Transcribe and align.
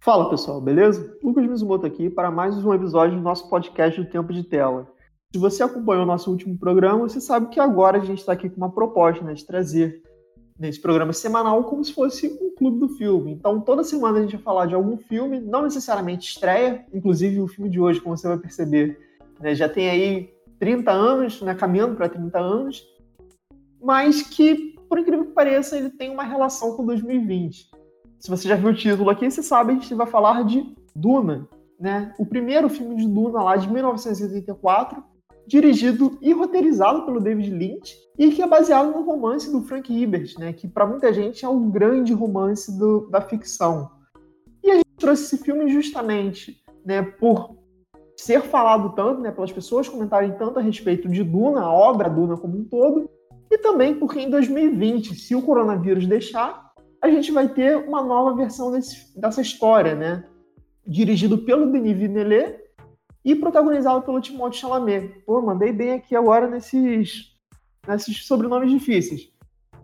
Fala 0.00 0.28
pessoal, 0.30 0.60
beleza? 0.60 1.16
Lucas 1.22 1.46
Mizumoto 1.46 1.86
aqui 1.86 2.10
para 2.10 2.30
mais 2.30 2.56
um 2.64 2.74
episódio 2.74 3.16
do 3.16 3.22
nosso 3.22 3.48
podcast 3.48 4.00
do 4.00 4.10
Tempo 4.10 4.32
de 4.32 4.42
Tela. 4.42 4.90
Se 5.32 5.38
você 5.38 5.62
acompanhou 5.62 6.02
o 6.02 6.06
nosso 6.06 6.30
último 6.30 6.58
programa, 6.58 7.08
você 7.08 7.20
sabe 7.20 7.48
que 7.48 7.60
agora 7.60 7.98
a 7.98 8.04
gente 8.04 8.18
está 8.18 8.32
aqui 8.32 8.50
com 8.50 8.56
uma 8.56 8.72
proposta 8.72 9.24
né, 9.24 9.34
de 9.34 9.46
trazer 9.46 10.02
nesse 10.58 10.80
programa 10.80 11.12
semanal 11.12 11.62
como 11.64 11.84
se 11.84 11.94
fosse 11.94 12.26
um 12.26 12.54
clube 12.56 12.80
do 12.80 12.88
filme. 12.88 13.32
Então, 13.32 13.60
toda 13.60 13.84
semana 13.84 14.18
a 14.18 14.22
gente 14.22 14.34
vai 14.34 14.42
falar 14.42 14.66
de 14.66 14.74
algum 14.74 14.96
filme, 14.96 15.38
não 15.38 15.62
necessariamente 15.62 16.28
estreia, 16.28 16.84
inclusive 16.92 17.40
o 17.40 17.46
filme 17.46 17.70
de 17.70 17.80
hoje, 17.80 18.00
como 18.00 18.16
você 18.16 18.28
vai 18.28 18.38
perceber, 18.38 18.98
né, 19.40 19.54
já 19.54 19.68
tem 19.68 19.88
aí 19.88 20.34
30 20.58 20.90
anos, 20.90 21.40
né, 21.40 21.54
caminhando 21.54 21.94
para 21.94 22.08
30 22.08 22.38
anos, 22.38 22.84
mas 23.80 24.22
que, 24.22 24.69
por 24.90 24.98
incrível 24.98 25.24
que 25.24 25.32
pareça, 25.32 25.76
ele 25.76 25.88
tem 25.88 26.10
uma 26.10 26.24
relação 26.24 26.76
com 26.76 26.84
2020. 26.84 27.70
Se 28.18 28.28
você 28.28 28.48
já 28.48 28.56
viu 28.56 28.70
o 28.70 28.74
título 28.74 29.08
aqui, 29.08 29.30
você 29.30 29.40
sabe, 29.40 29.70
a 29.70 29.74
gente 29.76 29.94
vai 29.94 30.06
falar 30.08 30.42
de 30.44 30.74
Duna, 30.96 31.48
né? 31.78 32.12
O 32.18 32.26
primeiro 32.26 32.68
filme 32.68 32.96
de 32.96 33.06
Duna 33.06 33.40
lá 33.40 33.56
de 33.56 33.70
1984, 33.72 35.00
dirigido 35.46 36.18
e 36.20 36.32
roteirizado 36.32 37.06
pelo 37.06 37.20
David 37.20 37.50
Lynch 37.50 37.96
e 38.18 38.32
que 38.32 38.42
é 38.42 38.48
baseado 38.48 38.90
no 38.90 39.02
romance 39.02 39.50
do 39.50 39.62
Frank 39.62 39.90
Herbert, 39.90 40.34
né? 40.40 40.52
Que 40.52 40.66
para 40.66 40.84
muita 40.84 41.12
gente 41.12 41.44
é 41.44 41.48
um 41.48 41.70
grande 41.70 42.12
romance 42.12 42.76
do, 42.76 43.08
da 43.08 43.20
ficção. 43.20 43.92
E 44.62 44.72
a 44.72 44.74
gente 44.74 44.96
trouxe 44.98 45.22
esse 45.22 45.38
filme 45.44 45.68
justamente, 45.70 46.60
né? 46.84 47.00
Por 47.00 47.56
ser 48.16 48.42
falado 48.42 48.92
tanto, 48.96 49.20
né? 49.20 49.30
Pelas 49.30 49.52
pessoas 49.52 49.88
comentarem 49.88 50.32
tanto 50.32 50.58
a 50.58 50.62
respeito 50.62 51.08
de 51.08 51.22
Duna, 51.22 51.60
a 51.60 51.72
obra 51.72 52.10
Duna 52.10 52.36
como 52.36 52.58
um 52.58 52.64
todo, 52.64 53.08
e 53.50 53.58
também 53.58 53.94
porque 53.94 54.20
em 54.20 54.30
2020, 54.30 55.14
se 55.14 55.34
o 55.34 55.42
coronavírus 55.42 56.06
deixar, 56.06 56.70
a 57.02 57.10
gente 57.10 57.32
vai 57.32 57.48
ter 57.48 57.76
uma 57.76 58.02
nova 58.02 58.36
versão 58.36 58.70
desse, 58.70 59.18
dessa 59.18 59.40
história, 59.40 59.94
né? 59.94 60.24
Dirigido 60.86 61.38
pelo 61.38 61.70
Denis 61.70 61.96
Villeneuve 61.96 62.58
e 63.24 63.34
protagonizado 63.34 64.02
pelo 64.02 64.20
Timothée 64.20 64.60
Chalamet. 64.60 65.22
Pô, 65.26 65.40
mandei 65.40 65.72
bem 65.72 65.92
aqui 65.92 66.14
agora 66.14 66.46
nesses, 66.46 67.36
nesses 67.86 68.26
sobrenomes 68.26 68.70
difíceis. 68.70 69.32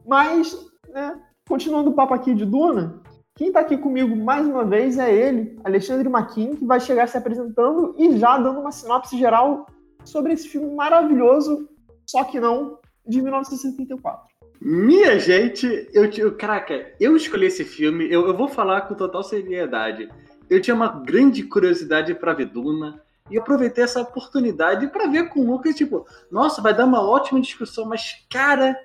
Mas, 0.07 0.57
né, 0.89 1.21
continuando 1.49 1.91
o 1.91 1.95
papo 1.95 2.15
aqui 2.15 2.35
de 2.35 2.45
Duna, 2.45 3.03
quem 3.35 3.49
está 3.49 3.61
aqui 3.61 3.77
comigo 3.77 4.17
mais 4.17 4.47
uma 4.47 4.65
vez 4.65 4.99
é 4.99 5.13
ele, 5.13 5.59
Alexandre 5.65 6.09
Maquin, 6.09 6.55
que 6.55 6.65
vai 6.65 6.81
chegar 6.81 7.07
se 7.07 7.19
apresentando 7.19 7.95
e 7.99 8.17
já 8.17 8.39
dando 8.39 8.61
uma 8.61 8.73
sinopse 8.73 9.19
geral 9.19 9.67
sobre 10.05 10.33
esse 10.33 10.49
filme 10.49 10.75
maravilhoso, 10.75 11.69
só 12.07 12.25
que 12.25 12.41
não, 12.41 12.79
de 13.07 13.23
1974. 13.23 14.37
Minha 14.61 15.19
gente, 15.19 15.89
eu, 15.93 16.05
eu 16.13 16.37
caraca, 16.37 16.95
eu 16.99 17.17
escolhi 17.17 17.47
esse 17.47 17.65
filme, 17.65 18.11
eu, 18.11 18.27
eu 18.27 18.37
vou 18.37 18.49
falar 18.49 18.83
com 18.83 18.95
total 18.95 19.23
seriedade. 19.23 20.09
Eu 20.49 20.61
tinha 20.61 20.75
uma 20.75 20.89
grande 20.89 21.43
curiosidade 21.43 22.15
para 22.15 22.33
ver 22.33 22.47
Duna 22.47 23.03
e 23.31 23.39
aproveitei 23.39 23.85
essa 23.85 24.01
oportunidade 24.01 24.87
para 24.89 25.09
ver 25.09 25.29
com 25.29 25.41
o 25.41 25.51
Lucas, 25.51 25.75
tipo, 25.75 26.07
nossa, 26.31 26.63
vai 26.63 26.75
dar 26.75 26.87
uma 26.87 27.03
ótima 27.03 27.41
discussão, 27.41 27.85
mas 27.85 28.25
cara, 28.31 28.77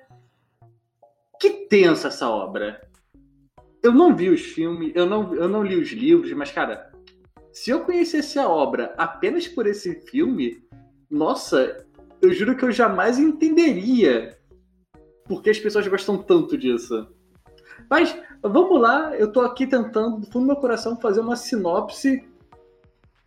que 1.40 1.50
tensa 1.68 2.08
essa 2.08 2.28
obra. 2.28 2.80
Eu 3.82 3.92
não 3.92 4.14
vi 4.14 4.28
os 4.28 4.42
filmes, 4.42 4.92
eu 4.94 5.06
não, 5.06 5.34
eu 5.34 5.48
não 5.48 5.64
li 5.64 5.76
os 5.76 5.90
livros, 5.90 6.32
mas 6.32 6.52
cara, 6.52 6.92
se 7.52 7.70
eu 7.70 7.80
conhecesse 7.80 8.38
a 8.38 8.48
obra 8.48 8.94
apenas 8.96 9.48
por 9.48 9.66
esse 9.66 9.94
filme, 10.02 10.62
nossa, 11.10 11.84
eu 12.22 12.32
juro 12.32 12.56
que 12.56 12.64
eu 12.64 12.70
jamais 12.70 13.18
entenderia 13.18 14.38
por 15.24 15.42
que 15.42 15.50
as 15.50 15.58
pessoas 15.58 15.88
gostam 15.88 16.16
tanto 16.16 16.56
disso. 16.56 17.08
Mas 17.90 18.16
vamos 18.40 18.80
lá, 18.80 19.14
eu 19.16 19.26
estou 19.26 19.44
aqui 19.44 19.66
tentando, 19.66 20.20
do 20.20 20.26
fundo 20.26 20.44
do 20.44 20.46
meu 20.46 20.56
coração, 20.56 21.00
fazer 21.00 21.20
uma 21.20 21.34
sinopse 21.34 22.24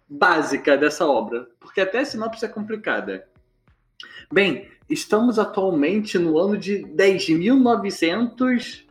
básica 0.07 0.77
dessa 0.77 1.05
obra, 1.05 1.49
porque 1.59 1.81
até 1.81 1.99
a 1.99 2.05
sinopse 2.05 2.45
é 2.45 2.47
complicada. 2.47 3.27
Bem, 4.31 4.69
estamos 4.89 5.37
atualmente 5.37 6.17
no 6.17 6.37
ano 6.37 6.57
de 6.57 6.83
10.900 6.83 8.85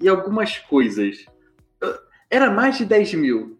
e 0.00 0.08
algumas 0.08 0.58
coisas. 0.58 1.26
Era 2.30 2.50
mais 2.50 2.78
de 2.78 2.86
10 2.86 3.14
mil, 3.14 3.58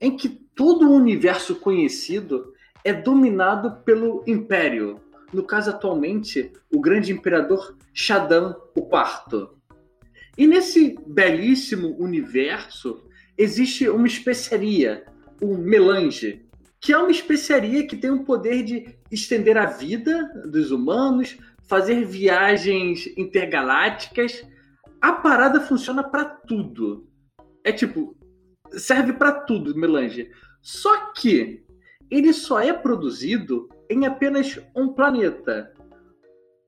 em 0.00 0.16
que 0.16 0.28
todo 0.28 0.88
o 0.88 0.94
universo 0.94 1.56
conhecido 1.56 2.52
é 2.84 2.92
dominado 2.92 3.82
pelo 3.84 4.22
Império, 4.26 5.00
no 5.32 5.42
caso 5.42 5.70
atualmente, 5.70 6.52
o 6.72 6.80
grande 6.80 7.12
imperador 7.12 7.76
Shaddam 7.92 8.56
IV. 8.76 9.48
E 10.36 10.46
nesse 10.46 10.96
belíssimo 11.06 11.96
universo 11.98 13.04
existe 13.36 13.88
uma 13.88 14.06
especiaria, 14.06 15.04
o 15.40 15.56
melange, 15.56 16.46
que 16.80 16.92
é 16.92 16.98
uma 16.98 17.10
especiaria 17.10 17.86
que 17.86 17.96
tem 17.96 18.10
o 18.10 18.24
poder 18.24 18.62
de 18.62 18.96
estender 19.10 19.56
a 19.58 19.66
vida 19.66 20.30
dos 20.46 20.70
humanos, 20.70 21.36
fazer 21.62 22.04
viagens 22.04 23.06
intergalácticas. 23.16 24.42
A 25.00 25.12
parada 25.12 25.60
funciona 25.60 26.02
para 26.02 26.24
tudo. 26.24 27.06
É 27.62 27.70
tipo, 27.70 28.16
serve 28.72 29.12
para 29.12 29.32
tudo, 29.32 29.76
melange. 29.76 30.30
Só 30.62 31.12
que 31.12 31.62
ele 32.10 32.32
só 32.32 32.60
é 32.60 32.72
produzido 32.72 33.68
em 33.90 34.06
apenas 34.06 34.56
um 34.74 34.88
planeta, 34.88 35.74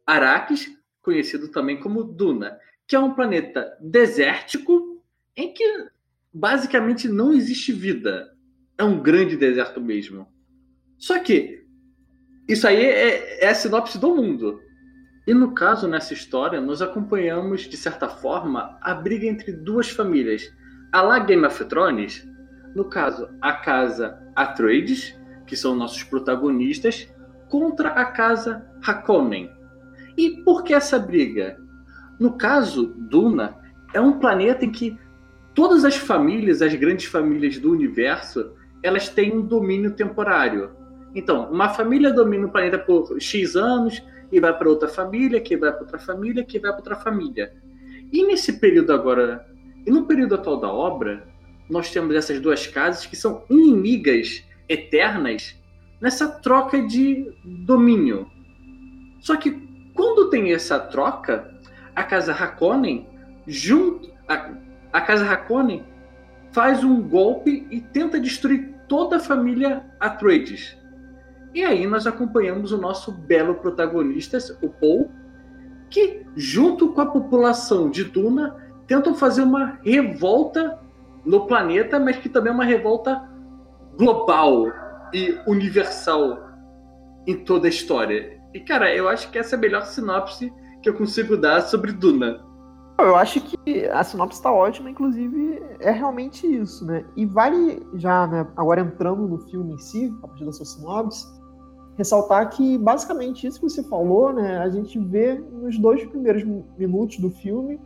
Arrakis, 0.04 0.68
conhecido 1.00 1.48
também 1.48 1.78
como 1.78 2.02
Duna, 2.02 2.58
que 2.86 2.96
é 2.96 2.98
um 2.98 3.14
planeta 3.14 3.76
desértico 3.80 5.00
em 5.36 5.54
que 5.54 5.64
basicamente 6.34 7.08
não 7.08 7.32
existe 7.32 7.72
vida. 7.72 8.36
É 8.76 8.82
um 8.82 9.00
grande 9.00 9.36
deserto 9.36 9.80
mesmo. 9.80 10.26
Só 10.98 11.18
que 11.20 11.64
isso 12.48 12.66
aí 12.66 12.84
é, 12.84 13.44
é 13.44 13.48
a 13.48 13.54
sinopse 13.54 13.98
do 13.98 14.14
mundo. 14.14 14.60
E 15.24 15.32
no 15.32 15.54
caso, 15.54 15.86
nessa 15.86 16.12
história, 16.12 16.60
nós 16.60 16.82
acompanhamos, 16.82 17.62
de 17.62 17.76
certa 17.76 18.08
forma, 18.08 18.76
a 18.82 18.92
briga 18.92 19.26
entre 19.26 19.52
duas 19.52 19.88
famílias. 19.88 20.52
A 20.90 21.00
lá 21.00 21.20
Game 21.20 21.46
of 21.46 21.64
Thrones, 21.66 22.26
no 22.74 22.84
caso, 22.86 23.28
a 23.40 23.52
casa 23.52 24.20
Atreides, 24.34 25.16
que 25.46 25.56
são 25.56 25.74
nossos 25.74 26.02
protagonistas, 26.02 27.08
contra 27.52 27.90
a 27.90 28.06
casa 28.06 28.64
Hakonnen. 28.82 29.50
E 30.16 30.42
por 30.42 30.64
que 30.64 30.72
essa 30.72 30.98
briga? 30.98 31.58
No 32.18 32.38
caso, 32.38 32.94
Duna 32.96 33.58
é 33.92 34.00
um 34.00 34.18
planeta 34.18 34.64
em 34.64 34.72
que 34.72 34.98
todas 35.52 35.84
as 35.84 35.94
famílias, 35.94 36.62
as 36.62 36.74
grandes 36.74 37.04
famílias 37.04 37.58
do 37.58 37.70
universo, 37.70 38.54
elas 38.82 39.10
têm 39.10 39.36
um 39.36 39.42
domínio 39.42 39.90
temporário. 39.90 40.70
Então, 41.14 41.52
uma 41.52 41.68
família 41.68 42.10
domina 42.10 42.46
o 42.46 42.50
planeta 42.50 42.78
por 42.78 43.20
X 43.20 43.54
anos 43.54 44.02
e 44.32 44.40
vai 44.40 44.56
para 44.56 44.70
outra 44.70 44.88
família, 44.88 45.38
que 45.38 45.54
vai 45.54 45.72
para 45.72 45.82
outra 45.82 45.98
família, 45.98 46.42
que 46.42 46.58
vai 46.58 46.70
para 46.70 46.78
outra 46.78 46.96
família. 46.96 47.52
E 48.10 48.24
nesse 48.24 48.54
período 48.54 48.94
agora, 48.94 49.46
e 49.86 49.90
no 49.90 50.06
período 50.06 50.36
atual 50.36 50.58
da 50.58 50.72
obra, 50.72 51.28
nós 51.68 51.90
temos 51.90 52.16
essas 52.16 52.40
duas 52.40 52.66
casas 52.66 53.04
que 53.04 53.14
são 53.14 53.44
inimigas 53.50 54.42
eternas 54.70 55.61
nessa 56.02 56.28
troca 56.28 56.82
de 56.82 57.32
domínio. 57.44 58.26
Só 59.20 59.36
que 59.36 59.52
quando 59.94 60.28
tem 60.28 60.52
essa 60.52 60.78
troca, 60.78 61.48
a 61.94 62.02
casa 62.02 62.32
Hakonnen 62.32 63.06
junto 63.46 64.10
a, 64.28 64.50
a 64.92 65.00
casa 65.00 65.30
Hakonnen 65.30 65.84
faz 66.50 66.82
um 66.82 67.00
golpe 67.00 67.66
e 67.70 67.80
tenta 67.80 68.20
destruir 68.20 68.74
toda 68.88 69.16
a 69.16 69.20
família 69.20 69.84
Atreides. 70.00 70.76
E 71.54 71.62
aí 71.62 71.86
nós 71.86 72.06
acompanhamos 72.06 72.72
o 72.72 72.78
nosso 72.78 73.12
belo 73.12 73.54
protagonista, 73.54 74.38
o 74.60 74.68
Paul, 74.68 75.10
que 75.88 76.26
junto 76.34 76.92
com 76.92 77.00
a 77.00 77.06
população 77.06 77.90
de 77.90 78.04
Duna 78.04 78.56
tentam 78.86 79.14
fazer 79.14 79.42
uma 79.42 79.78
revolta 79.84 80.78
no 81.24 81.46
planeta, 81.46 82.00
mas 82.00 82.16
que 82.16 82.28
também 82.28 82.50
é 82.50 82.54
uma 82.54 82.64
revolta 82.64 83.28
global, 83.96 84.66
e 85.12 85.38
universal 85.46 86.38
em 87.26 87.44
toda 87.44 87.66
a 87.66 87.70
história. 87.70 88.40
E, 88.54 88.60
cara, 88.60 88.94
eu 88.94 89.08
acho 89.08 89.30
que 89.30 89.38
essa 89.38 89.54
é 89.54 89.58
a 89.58 89.60
melhor 89.60 89.84
sinopse 89.86 90.52
que 90.82 90.88
eu 90.88 90.94
consigo 90.94 91.36
dar 91.36 91.62
sobre 91.62 91.92
Duna. 91.92 92.40
Eu 92.98 93.16
acho 93.16 93.40
que 93.40 93.86
a 93.86 94.04
sinopse 94.04 94.38
está 94.38 94.52
ótima, 94.52 94.90
inclusive 94.90 95.60
é 95.80 95.90
realmente 95.90 96.46
isso, 96.46 96.84
né? 96.84 97.04
E 97.16 97.24
vale 97.26 97.84
já, 97.94 98.26
né, 98.26 98.46
agora 98.56 98.80
entrando 98.80 99.26
no 99.26 99.38
filme 99.48 99.74
em 99.74 99.78
si, 99.78 100.14
a 100.22 100.26
partir 100.26 100.44
da 100.44 100.52
sua 100.52 100.66
sinopse, 100.66 101.26
ressaltar 101.96 102.48
que 102.50 102.78
basicamente 102.78 103.46
isso 103.46 103.60
que 103.60 103.68
você 103.68 103.82
falou, 103.82 104.32
né, 104.32 104.58
a 104.58 104.68
gente 104.68 104.98
vê 104.98 105.34
nos 105.34 105.78
dois 105.78 106.04
primeiros 106.04 106.44
minutos 106.78 107.18
do 107.18 107.30
filme 107.30 107.80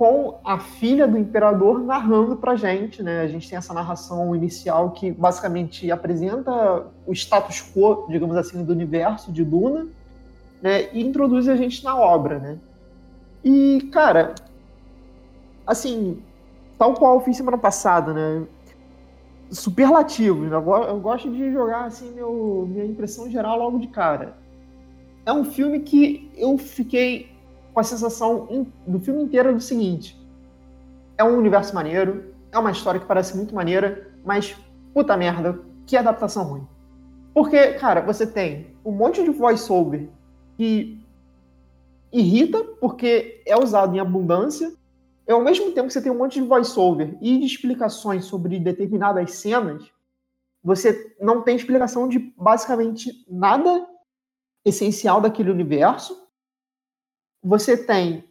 com 0.00 0.40
a 0.42 0.58
filha 0.58 1.06
do 1.06 1.18
imperador 1.18 1.78
narrando 1.78 2.34
pra 2.34 2.56
gente, 2.56 3.02
né? 3.02 3.20
A 3.20 3.28
gente 3.28 3.46
tem 3.46 3.58
essa 3.58 3.74
narração 3.74 4.34
inicial 4.34 4.92
que 4.92 5.10
basicamente 5.10 5.92
apresenta 5.92 6.86
o 7.06 7.12
status 7.12 7.60
quo, 7.60 8.06
digamos 8.08 8.34
assim, 8.34 8.64
do 8.64 8.72
universo 8.72 9.30
de 9.30 9.44
Duna, 9.44 9.88
né? 10.62 10.88
E 10.94 11.02
introduz 11.06 11.46
a 11.48 11.54
gente 11.54 11.84
na 11.84 11.94
obra, 11.94 12.38
né? 12.38 12.58
E, 13.44 13.90
cara, 13.92 14.34
assim, 15.66 16.22
tal 16.78 16.94
qual 16.94 17.16
eu 17.16 17.20
fiz 17.20 17.36
semana 17.36 17.58
passada, 17.58 18.14
né? 18.14 18.46
Superlativos. 19.50 20.50
Eu 20.50 20.98
gosto 20.98 21.30
de 21.30 21.52
jogar 21.52 21.84
assim 21.84 22.10
meu, 22.12 22.66
minha 22.66 22.86
impressão 22.86 23.28
geral 23.30 23.58
logo 23.58 23.78
de 23.78 23.88
cara. 23.88 24.34
É 25.26 25.32
um 25.32 25.44
filme 25.44 25.80
que 25.80 26.32
eu 26.38 26.56
fiquei 26.56 27.29
com 27.72 27.80
a 27.80 27.84
sensação 27.84 28.66
do 28.86 29.00
filme 29.00 29.22
inteiro 29.22 29.54
do 29.54 29.60
seguinte: 29.60 30.20
é 31.16 31.24
um 31.24 31.36
universo 31.36 31.74
maneiro, 31.74 32.34
é 32.52 32.58
uma 32.58 32.70
história 32.70 33.00
que 33.00 33.06
parece 33.06 33.36
muito 33.36 33.54
maneira, 33.54 34.10
mas 34.24 34.56
puta 34.92 35.16
merda, 35.16 35.60
que 35.86 35.96
adaptação 35.96 36.44
ruim. 36.44 36.66
Porque, 37.32 37.74
cara, 37.74 38.00
você 38.00 38.26
tem 38.26 38.74
um 38.84 38.92
monte 38.92 39.22
de 39.22 39.30
voice-over 39.30 40.08
que 40.56 41.00
irrita, 42.12 42.64
porque 42.80 43.42
é 43.46 43.56
usado 43.56 43.94
em 43.94 44.00
abundância, 44.00 44.72
e 45.26 45.32
ao 45.32 45.40
mesmo 45.40 45.72
tempo 45.72 45.86
que 45.86 45.92
você 45.92 46.02
tem 46.02 46.10
um 46.10 46.18
monte 46.18 46.40
de 46.40 46.46
voice-over 46.46 47.16
e 47.20 47.38
de 47.38 47.46
explicações 47.46 48.24
sobre 48.24 48.58
determinadas 48.58 49.34
cenas, 49.34 49.90
você 50.62 51.14
não 51.20 51.42
tem 51.42 51.56
explicação 51.56 52.08
de 52.08 52.18
basicamente 52.36 53.24
nada 53.28 53.86
essencial 54.64 55.20
daquele 55.20 55.50
universo. 55.50 56.28
Você 57.42 57.76
tem 57.76 58.24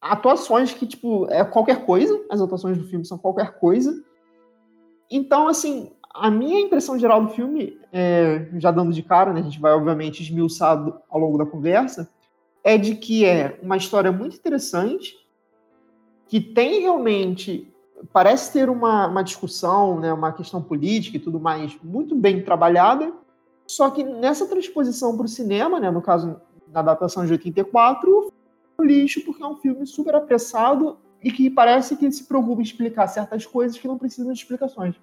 atuações 0.00 0.72
que, 0.72 0.86
tipo, 0.86 1.26
é 1.30 1.44
qualquer 1.44 1.84
coisa, 1.84 2.24
as 2.30 2.40
atuações 2.40 2.78
do 2.78 2.84
filme 2.84 3.04
são 3.04 3.18
qualquer 3.18 3.58
coisa. 3.58 4.02
Então, 5.10 5.48
assim, 5.48 5.90
a 6.14 6.30
minha 6.30 6.60
impressão 6.60 6.98
geral 6.98 7.24
do 7.24 7.32
filme, 7.32 7.78
é, 7.92 8.48
já 8.56 8.70
dando 8.70 8.92
de 8.92 9.02
cara, 9.02 9.32
né, 9.32 9.40
a 9.40 9.44
gente 9.44 9.60
vai 9.60 9.72
obviamente 9.72 10.22
esmiuçar 10.22 10.84
ao 11.08 11.20
longo 11.20 11.38
da 11.38 11.46
conversa, 11.46 12.10
é 12.64 12.76
de 12.76 12.94
que 12.94 13.24
é 13.24 13.58
uma 13.62 13.76
história 13.76 14.10
muito 14.10 14.36
interessante, 14.36 15.14
que 16.26 16.40
tem 16.40 16.80
realmente, 16.80 17.72
parece 18.12 18.52
ter 18.52 18.68
uma, 18.68 19.06
uma 19.06 19.22
discussão, 19.22 19.98
né, 19.98 20.12
uma 20.12 20.32
questão 20.32 20.62
política 20.62 21.16
e 21.16 21.20
tudo 21.20 21.40
mais 21.40 21.76
muito 21.82 22.14
bem 22.14 22.42
trabalhada, 22.42 23.12
só 23.66 23.90
que 23.90 24.02
nessa 24.02 24.46
transposição 24.46 25.16
para 25.16 25.26
o 25.26 25.28
cinema, 25.28 25.78
né, 25.78 25.90
no 25.90 26.02
caso 26.02 26.40
na 26.72 26.80
adaptação 26.80 27.24
de 27.24 27.32
84, 27.32 28.10
o 28.10 28.32
lixo, 28.80 29.24
porque 29.24 29.42
é 29.42 29.46
um 29.46 29.56
filme 29.56 29.86
super 29.86 30.14
apressado 30.14 30.98
e 31.22 31.32
que 31.32 31.50
parece 31.50 31.96
que 31.96 32.10
se 32.10 32.24
preocupa 32.24 32.60
em 32.60 32.64
explicar 32.64 33.08
certas 33.08 33.44
coisas 33.44 33.78
que 33.78 33.88
não 33.88 33.98
precisam 33.98 34.32
de 34.32 34.38
explicações. 34.38 34.94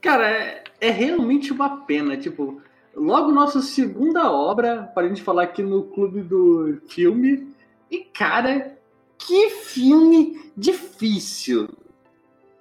Cara, 0.00 0.30
é, 0.30 0.64
é 0.80 0.90
realmente 0.90 1.52
uma 1.52 1.84
pena. 1.84 2.16
Tipo, 2.16 2.60
logo 2.94 3.32
nossa 3.32 3.60
segunda 3.60 4.30
obra, 4.30 4.90
para 4.94 5.06
a 5.06 5.08
gente 5.08 5.22
falar 5.22 5.44
aqui 5.44 5.62
no 5.62 5.84
Clube 5.84 6.22
do 6.22 6.80
Filme. 6.88 7.52
E, 7.90 7.98
cara, 7.98 8.78
que 9.18 9.50
filme 9.50 10.52
difícil. 10.56 11.68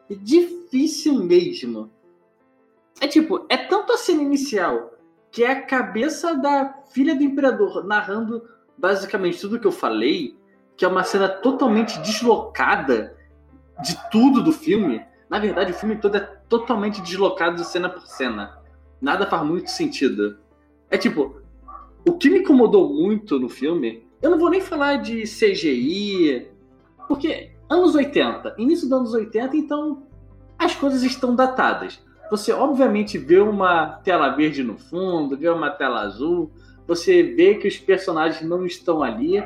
Difícil 0.10 1.24
mesmo. 1.24 1.92
É 3.02 3.08
tipo, 3.08 3.46
é 3.50 3.58
tanto 3.58 3.92
a 3.92 3.98
cena 3.98 4.22
inicial, 4.22 4.93
que 5.34 5.44
é 5.44 5.52
a 5.52 5.62
cabeça 5.64 6.36
da 6.36 6.76
filha 6.92 7.16
do 7.16 7.24
imperador 7.24 7.84
narrando 7.84 8.48
basicamente 8.78 9.42
tudo 9.42 9.60
que 9.60 9.66
eu 9.66 9.72
falei, 9.72 10.38
que 10.78 10.86
é 10.86 10.88
uma 10.88 11.04
cena 11.04 11.28
totalmente 11.28 12.00
deslocada 12.02 13.18
de 13.84 13.98
tudo 14.12 14.44
do 14.44 14.52
filme. 14.52 15.04
Na 15.28 15.40
verdade, 15.40 15.72
o 15.72 15.76
filme 15.76 15.96
todo 15.96 16.18
é 16.18 16.20
totalmente 16.48 17.02
deslocado 17.02 17.56
de 17.56 17.66
cena 17.66 17.90
por 17.90 18.06
cena. 18.06 18.60
Nada 19.02 19.26
faz 19.26 19.44
muito 19.44 19.72
sentido. 19.72 20.38
É 20.88 21.00
tipo, 21.00 21.42
o 22.08 22.14
que 22.14 22.30
me 22.30 22.42
incomodou 22.42 22.94
muito 22.94 23.40
no 23.40 23.50
filme, 23.50 24.08
eu 24.22 24.30
não 24.30 24.38
vou 24.38 24.52
nem 24.52 24.62
falar 24.62 24.98
de 24.98 25.24
CGI, 25.24 26.48
porque 27.08 27.54
anos 27.68 27.96
80, 27.96 28.54
início 28.60 28.88
dos 28.88 29.00
anos 29.00 29.14
80, 29.16 29.58
então 29.58 30.04
as 30.60 30.76
coisas 30.76 31.02
estão 31.02 31.36
datadas. 31.36 32.00
Você 32.34 32.52
obviamente 32.52 33.20
vê 33.20 33.38
uma 33.38 34.00
tela 34.04 34.30
verde 34.30 34.64
no 34.64 34.76
fundo, 34.76 35.38
vê 35.38 35.48
uma 35.50 35.70
tela 35.70 36.02
azul, 36.02 36.52
você 36.88 37.22
vê 37.22 37.54
que 37.54 37.68
os 37.68 37.78
personagens 37.78 38.42
não 38.42 38.66
estão 38.66 39.04
ali. 39.04 39.44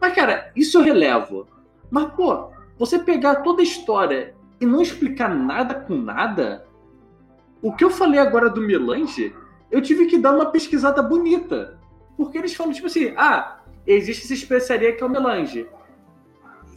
Mas, 0.00 0.14
cara, 0.14 0.52
isso 0.54 0.78
eu 0.78 0.84
relevo. 0.84 1.48
Mas, 1.90 2.12
pô, 2.12 2.50
você 2.78 2.96
pegar 2.96 3.42
toda 3.42 3.60
a 3.60 3.64
história 3.64 4.36
e 4.60 4.64
não 4.64 4.80
explicar 4.80 5.34
nada 5.34 5.74
com 5.74 5.96
nada, 5.96 6.64
o 7.60 7.72
que 7.74 7.82
eu 7.82 7.90
falei 7.90 8.20
agora 8.20 8.48
do 8.48 8.60
melange, 8.60 9.34
eu 9.68 9.82
tive 9.82 10.06
que 10.06 10.16
dar 10.16 10.32
uma 10.32 10.46
pesquisada 10.46 11.02
bonita. 11.02 11.76
Porque 12.16 12.38
eles 12.38 12.54
falam, 12.54 12.72
tipo 12.72 12.86
assim, 12.86 13.12
ah, 13.16 13.62
existe 13.84 14.26
essa 14.26 14.34
especiaria 14.34 14.92
que 14.92 15.02
é 15.02 15.06
o 15.06 15.10
melange. 15.10 15.66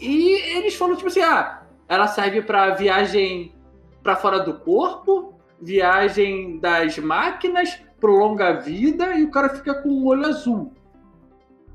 E 0.02 0.58
eles 0.58 0.74
falam, 0.74 0.96
tipo 0.96 1.10
assim, 1.10 1.22
ah, 1.22 1.62
ela 1.88 2.08
serve 2.08 2.42
para 2.42 2.74
viagem 2.74 3.54
para 4.02 4.16
fora 4.16 4.40
do 4.40 4.56
corpo, 4.56 5.35
viagem 5.62 6.60
das 6.60 6.98
máquinas, 6.98 7.80
prolonga 8.00 8.50
a 8.50 8.54
vida 8.60 9.16
e 9.16 9.24
o 9.24 9.32
cara 9.32 9.50
fica 9.50 9.74
com 9.74 9.90
um 9.90 10.06
olho 10.06 10.26
azul. 10.26 10.74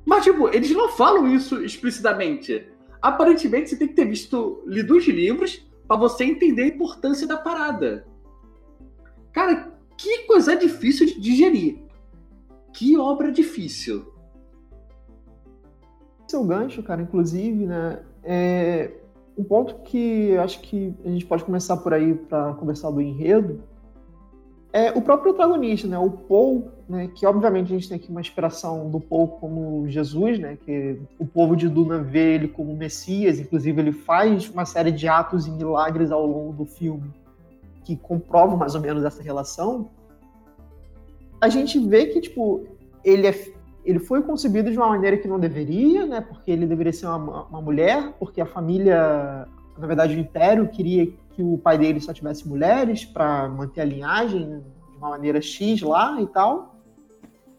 Mas, 0.05 0.25
tipo, 0.25 0.49
eles 0.49 0.71
não 0.73 0.89
falam 0.89 1.27
isso 1.27 1.63
explicitamente. 1.65 2.69
Aparentemente, 3.01 3.71
você 3.71 3.77
tem 3.77 3.89
que 3.89 3.95
ter 3.95 4.07
visto, 4.07 4.63
lido 4.67 4.97
os 4.97 5.07
livros 5.07 5.67
para 5.87 5.97
você 5.97 6.25
entender 6.25 6.63
a 6.63 6.69
importância 6.69 7.27
da 7.27 7.37
parada. 7.37 8.07
Cara, 9.33 9.73
que 9.97 10.25
coisa 10.25 10.57
difícil 10.57 11.07
de 11.07 11.21
digerir. 11.21 11.79
Que 12.73 12.97
obra 12.97 13.31
difícil. 13.31 14.13
Seu 16.29 16.45
gancho, 16.45 16.83
cara, 16.83 17.03
inclusive, 17.03 17.67
né? 17.67 18.03
É 18.23 18.93
um 19.37 19.45
ponto 19.45 19.83
que 19.83 20.37
acho 20.37 20.61
que 20.61 20.95
a 21.05 21.09
gente 21.09 21.25
pode 21.25 21.45
começar 21.45 21.77
por 21.79 21.95
aí 21.95 22.15
para 22.15 22.53
conversar 22.55 22.91
do 22.91 23.01
enredo 23.01 23.63
é 24.73 24.91
o 24.93 25.03
próprio 25.03 25.35
protagonista, 25.35 25.89
né? 25.89 25.99
O 25.99 26.11
Paul, 26.11 26.71
né? 26.89 27.11
Que 27.15 27.27
obviamente 27.27 27.73
a 27.73 27.77
gente 27.77 27.89
tem 27.89 27.97
aqui 27.97 28.11
uma 28.11 28.21
inspiração 28.21 28.89
do 28.89 29.01
Paul 29.01 29.29
como 29.29 29.89
Jesus, 29.89 30.39
né? 30.39 30.57
Que 30.65 30.99
o 31.19 31.27
povo 31.27 31.57
de 31.57 31.69
Duna 31.69 31.99
vê 31.99 32.35
ele 32.35 32.49
como 32.49 32.77
Messias, 32.77 33.41
inclusive 33.41 33.81
ele 33.81 33.93
faz 33.93 34.49
uma 34.49 34.65
série 34.65 34.93
de 34.93 35.09
atos 35.09 35.47
e 35.47 35.51
milagres 35.51 36.13
ao 36.13 36.25
longo 36.25 36.53
do 36.53 36.67
filme 36.67 37.11
que 37.85 37.97
comprovam 37.97 38.57
mais 38.57 38.75
ou 38.75 38.81
menos 38.81 39.05
essa 39.05 39.23
relação. 39.23 39.91
A 41.41 41.49
gente 41.49 41.79
vê 41.79 42.07
que 42.07 42.21
tipo 42.21 42.65
ele 43.05 43.27
é 43.27 43.33
ele 43.85 43.99
foi 43.99 44.23
concebido 44.23 44.71
de 44.71 44.77
uma 44.77 44.89
maneira 44.89 45.17
que 45.17 45.27
não 45.27 45.39
deveria, 45.39 46.07
né? 46.07 46.21
Porque 46.21 46.51
ele 46.51 46.67
deveria 46.67 46.93
ser 46.93 47.07
uma, 47.07 47.45
uma 47.47 47.63
mulher, 47.63 48.13
porque 48.19 48.41
a 48.41 48.47
família, 48.47 49.49
na 49.81 49.87
verdade, 49.87 50.15
o 50.15 50.19
império 50.19 50.69
queria 50.69 51.07
que 51.31 51.43
o 51.43 51.57
pai 51.57 51.79
dele 51.79 52.01
só 52.01 52.13
tivesse 52.13 52.47
mulheres 52.47 53.05
para 53.05 53.49
manter 53.49 53.81
a 53.81 53.85
linhagem 53.85 54.61
de 54.91 54.97
uma 54.99 55.11
maneira 55.11 55.41
X 55.41 55.81
lá 55.81 56.21
e 56.21 56.27
tal. 56.27 56.79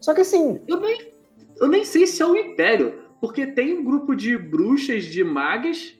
Só 0.00 0.14
que 0.14 0.20
assim. 0.20 0.60
Eu 0.68 0.80
nem, 0.80 1.12
eu 1.60 1.68
nem 1.68 1.84
sei 1.84 2.06
se 2.06 2.22
é 2.22 2.26
o 2.26 2.36
Império, 2.36 3.02
porque 3.20 3.46
tem 3.46 3.78
um 3.78 3.84
grupo 3.84 4.14
de 4.14 4.38
bruxas, 4.38 5.04
de 5.04 5.24
magas, 5.24 5.96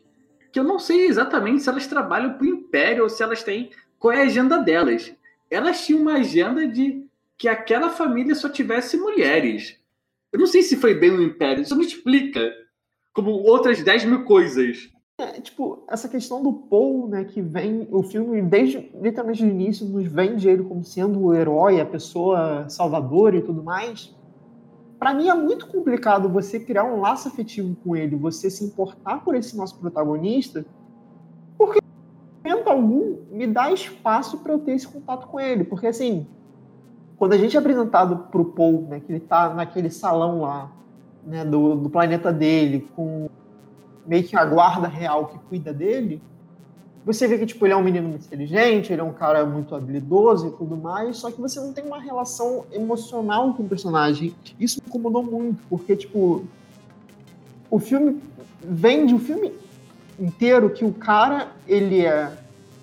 que 0.52 0.60
eu 0.60 0.64
não 0.64 0.78
sei 0.78 1.06
exatamente 1.06 1.62
se 1.62 1.68
elas 1.68 1.86
trabalham 1.86 2.34
para 2.34 2.44
o 2.44 2.48
Império 2.48 3.02
ou 3.02 3.08
se 3.08 3.22
elas 3.22 3.42
têm. 3.42 3.70
Qual 3.98 4.12
é 4.12 4.22
a 4.22 4.26
agenda 4.26 4.58
delas? 4.58 5.12
Elas 5.50 5.84
tinham 5.84 6.02
uma 6.02 6.14
agenda 6.14 6.66
de 6.66 7.04
que 7.36 7.48
aquela 7.48 7.90
família 7.90 8.34
só 8.34 8.48
tivesse 8.48 8.96
mulheres. 8.96 9.76
Eu 10.32 10.38
não 10.38 10.46
sei 10.46 10.62
se 10.62 10.76
foi 10.76 10.94
bem 10.94 11.10
o 11.10 11.22
Império, 11.22 11.62
isso 11.62 11.76
me 11.76 11.84
explica. 11.84 12.52
Como 13.12 13.30
outras 13.30 13.82
10 13.82 14.04
mil 14.04 14.24
coisas. 14.24 14.88
É, 15.22 15.40
tipo, 15.40 15.84
essa 15.88 16.08
questão 16.08 16.42
do 16.42 16.52
Paul, 16.52 17.06
né, 17.06 17.22
que 17.22 17.40
vem, 17.40 17.86
o 17.92 18.02
filme, 18.02 18.42
desde 18.42 18.90
literalmente 19.00 19.44
o 19.44 19.48
início, 19.48 19.86
nos 19.86 20.04
vende 20.04 20.48
ele 20.48 20.64
como 20.64 20.82
sendo 20.82 21.22
o 21.22 21.32
herói, 21.32 21.80
a 21.80 21.86
pessoa 21.86 22.68
salvadora 22.68 23.36
e 23.36 23.42
tudo 23.42 23.62
mais. 23.62 24.12
Para 24.98 25.14
mim 25.14 25.28
é 25.28 25.34
muito 25.34 25.68
complicado 25.68 26.28
você 26.28 26.58
criar 26.58 26.82
um 26.82 27.00
laço 27.00 27.28
afetivo 27.28 27.76
com 27.84 27.94
ele, 27.94 28.16
você 28.16 28.50
se 28.50 28.64
importar 28.64 29.22
por 29.24 29.36
esse 29.36 29.56
nosso 29.56 29.78
protagonista, 29.78 30.66
porque, 31.56 31.78
em 32.44 32.50
momento 32.50 32.68
algum, 32.68 33.18
me 33.30 33.46
dá 33.46 33.70
espaço 33.70 34.38
para 34.38 34.52
eu 34.54 34.58
ter 34.58 34.72
esse 34.72 34.88
contato 34.88 35.28
com 35.28 35.38
ele. 35.38 35.62
Porque, 35.62 35.86
assim, 35.86 36.26
quando 37.16 37.34
a 37.34 37.38
gente 37.38 37.56
é 37.56 37.60
apresentado 37.60 38.28
pro 38.28 38.46
Paul, 38.46 38.88
né, 38.88 38.98
que 38.98 39.12
ele 39.12 39.20
tá 39.20 39.54
naquele 39.54 39.88
salão 39.88 40.40
lá, 40.40 40.72
né, 41.24 41.44
do, 41.44 41.76
do 41.76 41.88
planeta 41.88 42.32
dele, 42.32 42.88
com 42.96 43.28
meio 44.06 44.24
que 44.24 44.36
a 44.36 44.44
guarda 44.44 44.88
real 44.88 45.26
que 45.26 45.38
cuida 45.48 45.72
dele, 45.72 46.20
você 47.04 47.26
vê 47.26 47.36
que 47.36 47.46
tipo, 47.46 47.66
ele 47.66 47.72
é 47.72 47.76
um 47.76 47.82
menino 47.82 48.08
muito 48.08 48.26
inteligente, 48.26 48.92
ele 48.92 49.00
é 49.00 49.04
um 49.04 49.12
cara 49.12 49.44
muito 49.44 49.74
habilidoso 49.74 50.48
e 50.48 50.50
tudo 50.52 50.76
mais, 50.76 51.16
só 51.16 51.30
que 51.30 51.40
você 51.40 51.58
não 51.58 51.72
tem 51.72 51.84
uma 51.84 52.00
relação 52.00 52.64
emocional 52.70 53.52
com 53.54 53.64
o 53.64 53.68
personagem. 53.68 54.34
Isso 54.58 54.80
me 54.80 54.88
incomodou 54.88 55.22
muito, 55.22 55.62
porque, 55.68 55.96
tipo, 55.96 56.44
o 57.68 57.78
filme 57.78 58.20
vende 58.60 59.14
o 59.14 59.18
filme 59.18 59.52
inteiro 60.18 60.70
que 60.70 60.84
o 60.84 60.92
cara, 60.92 61.48
ele 61.66 62.04
é 62.04 62.30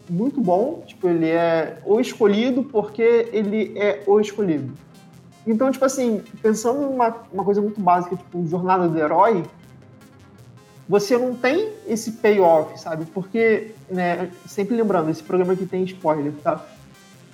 muito 0.10 0.42
bom, 0.42 0.84
tipo, 0.86 1.08
ele 1.08 1.30
é 1.30 1.80
o 1.86 2.00
escolhido 2.00 2.64
porque 2.64 3.30
ele 3.32 3.78
é 3.78 4.04
o 4.06 4.20
escolhido. 4.20 4.74
Então, 5.48 5.72
tipo 5.72 5.86
assim, 5.86 6.22
pensando 6.42 6.82
numa 6.82 7.16
uma 7.32 7.46
coisa 7.46 7.62
muito 7.62 7.80
básica, 7.80 8.18
tipo, 8.18 8.46
jornada 8.48 8.90
do 8.90 9.00
herói, 9.00 9.44
você 10.90 11.16
não 11.16 11.36
tem 11.36 11.70
esse 11.88 12.14
payoff, 12.14 12.80
sabe? 12.80 13.06
Porque, 13.14 13.76
né, 13.92 14.32
sempre 14.48 14.76
lembrando, 14.76 15.12
esse 15.12 15.22
programa 15.22 15.54
aqui 15.54 15.68
tem 15.68 15.84
spoiler, 15.84 16.34
tá? 16.44 16.66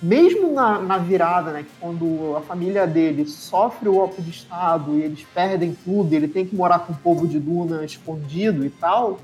Mesmo 0.02 0.52
na, 0.52 0.78
na 0.78 0.98
virada, 0.98 1.52
né, 1.52 1.64
quando 1.80 2.36
a 2.36 2.42
família 2.42 2.86
dele 2.86 3.24
sofre 3.24 3.88
o 3.88 3.94
golpe 3.94 4.20
de 4.20 4.28
Estado 4.28 4.98
e 4.98 5.00
eles 5.00 5.26
perdem 5.34 5.74
tudo, 5.82 6.12
ele 6.12 6.28
tem 6.28 6.44
que 6.44 6.54
morar 6.54 6.80
com 6.80 6.92
o 6.92 6.96
povo 6.96 7.26
de 7.26 7.40
Duna 7.40 7.82
escondido 7.82 8.66
e 8.66 8.68
tal, 8.68 9.18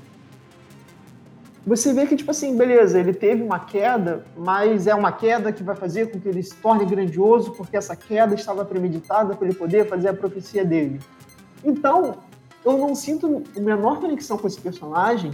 você 1.65 1.93
vê 1.93 2.07
que, 2.07 2.15
tipo 2.15 2.31
assim, 2.31 2.57
beleza, 2.57 2.99
ele 2.99 3.13
teve 3.13 3.41
uma 3.43 3.59
queda, 3.59 4.25
mas 4.35 4.85
é 4.87 4.95
uma 4.95 5.11
queda 5.11 5.51
que 5.53 5.63
vai 5.63 5.75
fazer 5.75 6.11
com 6.11 6.19
que 6.19 6.27
ele 6.27 6.41
se 6.43 6.55
torne 6.55 6.85
grandioso, 6.85 7.51
porque 7.51 7.77
essa 7.77 7.95
queda 7.95 8.35
estava 8.35 8.65
premeditada 8.65 9.33
para 9.35 9.47
ele 9.47 9.55
poder 9.55 9.87
fazer 9.87 10.09
a 10.09 10.13
profecia 10.13 10.65
dele. 10.65 10.99
Então, 11.63 12.17
eu 12.65 12.77
não 12.77 12.95
sinto 12.95 13.43
a 13.55 13.59
menor 13.59 13.99
conexão 13.99 14.37
com 14.37 14.47
esse 14.47 14.59
personagem, 14.59 15.31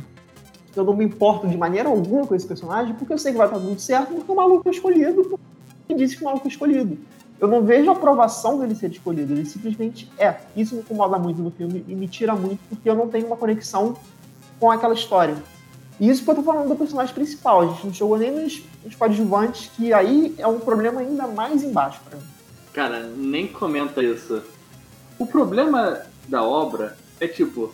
eu 0.76 0.84
não 0.84 0.96
me 0.96 1.04
importo 1.04 1.48
de 1.48 1.58
maneira 1.58 1.90
alguma 1.90 2.26
com 2.26 2.36
esse 2.36 2.48
personagem, 2.48 2.94
porque 2.96 3.14
eu 3.14 3.18
sei 3.18 3.32
que 3.32 3.38
vai 3.38 3.48
estar 3.48 3.60
tudo 3.60 3.80
certo, 3.80 4.14
porque 4.14 4.32
o 4.32 4.36
maluco 4.36 4.68
é 4.68 4.72
escolhido, 4.72 5.40
e 5.88 5.94
disse 5.96 6.16
que 6.16 6.22
o 6.22 6.26
maluco 6.26 6.48
é 6.48 6.50
escolhido. 6.50 6.98
Eu 7.40 7.48
não 7.48 7.64
vejo 7.64 7.90
a 7.90 7.94
aprovação 7.94 8.60
dele 8.60 8.76
ser 8.76 8.92
escolhido, 8.92 9.34
ele 9.34 9.46
simplesmente 9.46 10.12
é. 10.18 10.36
Isso 10.56 10.76
me 10.76 10.82
incomoda 10.82 11.18
muito 11.18 11.42
no 11.42 11.52
filme 11.52 11.86
e 11.88 11.96
me 11.96 12.08
tira 12.08 12.36
muito, 12.36 12.60
porque 12.70 12.90
eu 12.90 12.96
não 12.96 13.08
tenho 13.08 13.28
uma 13.28 13.38
conexão 13.38 13.96
com 14.60 14.70
aquela 14.70 14.94
história. 14.94 15.38
E 16.00 16.10
isso 16.10 16.24
porque 16.24 16.40
eu 16.40 16.44
tô 16.44 16.52
falando 16.52 16.68
do 16.68 16.76
personagem 16.76 17.14
principal. 17.14 17.62
A 17.62 17.66
gente 17.68 17.86
não 17.86 17.94
chegou 17.94 18.18
nem 18.18 18.32
nos, 18.32 18.62
nos 18.84 18.96
coadjuvantes, 18.96 19.72
que 19.76 19.94
aí 19.94 20.36
é 20.38 20.48
um 20.48 20.60
problema 20.60 21.02
ainda 21.02 21.28
mais 21.28 21.64
embaixo 21.64 22.00
pra 22.08 22.18
mim. 22.18 22.26
Cara, 22.74 23.04
nem 23.16 23.48
comenta 23.48 24.04
isso. 24.04 24.42
O 25.18 25.26
problema 25.26 26.02
da 26.28 26.44
obra 26.44 26.98
é 27.20 27.28
tipo. 27.28 27.74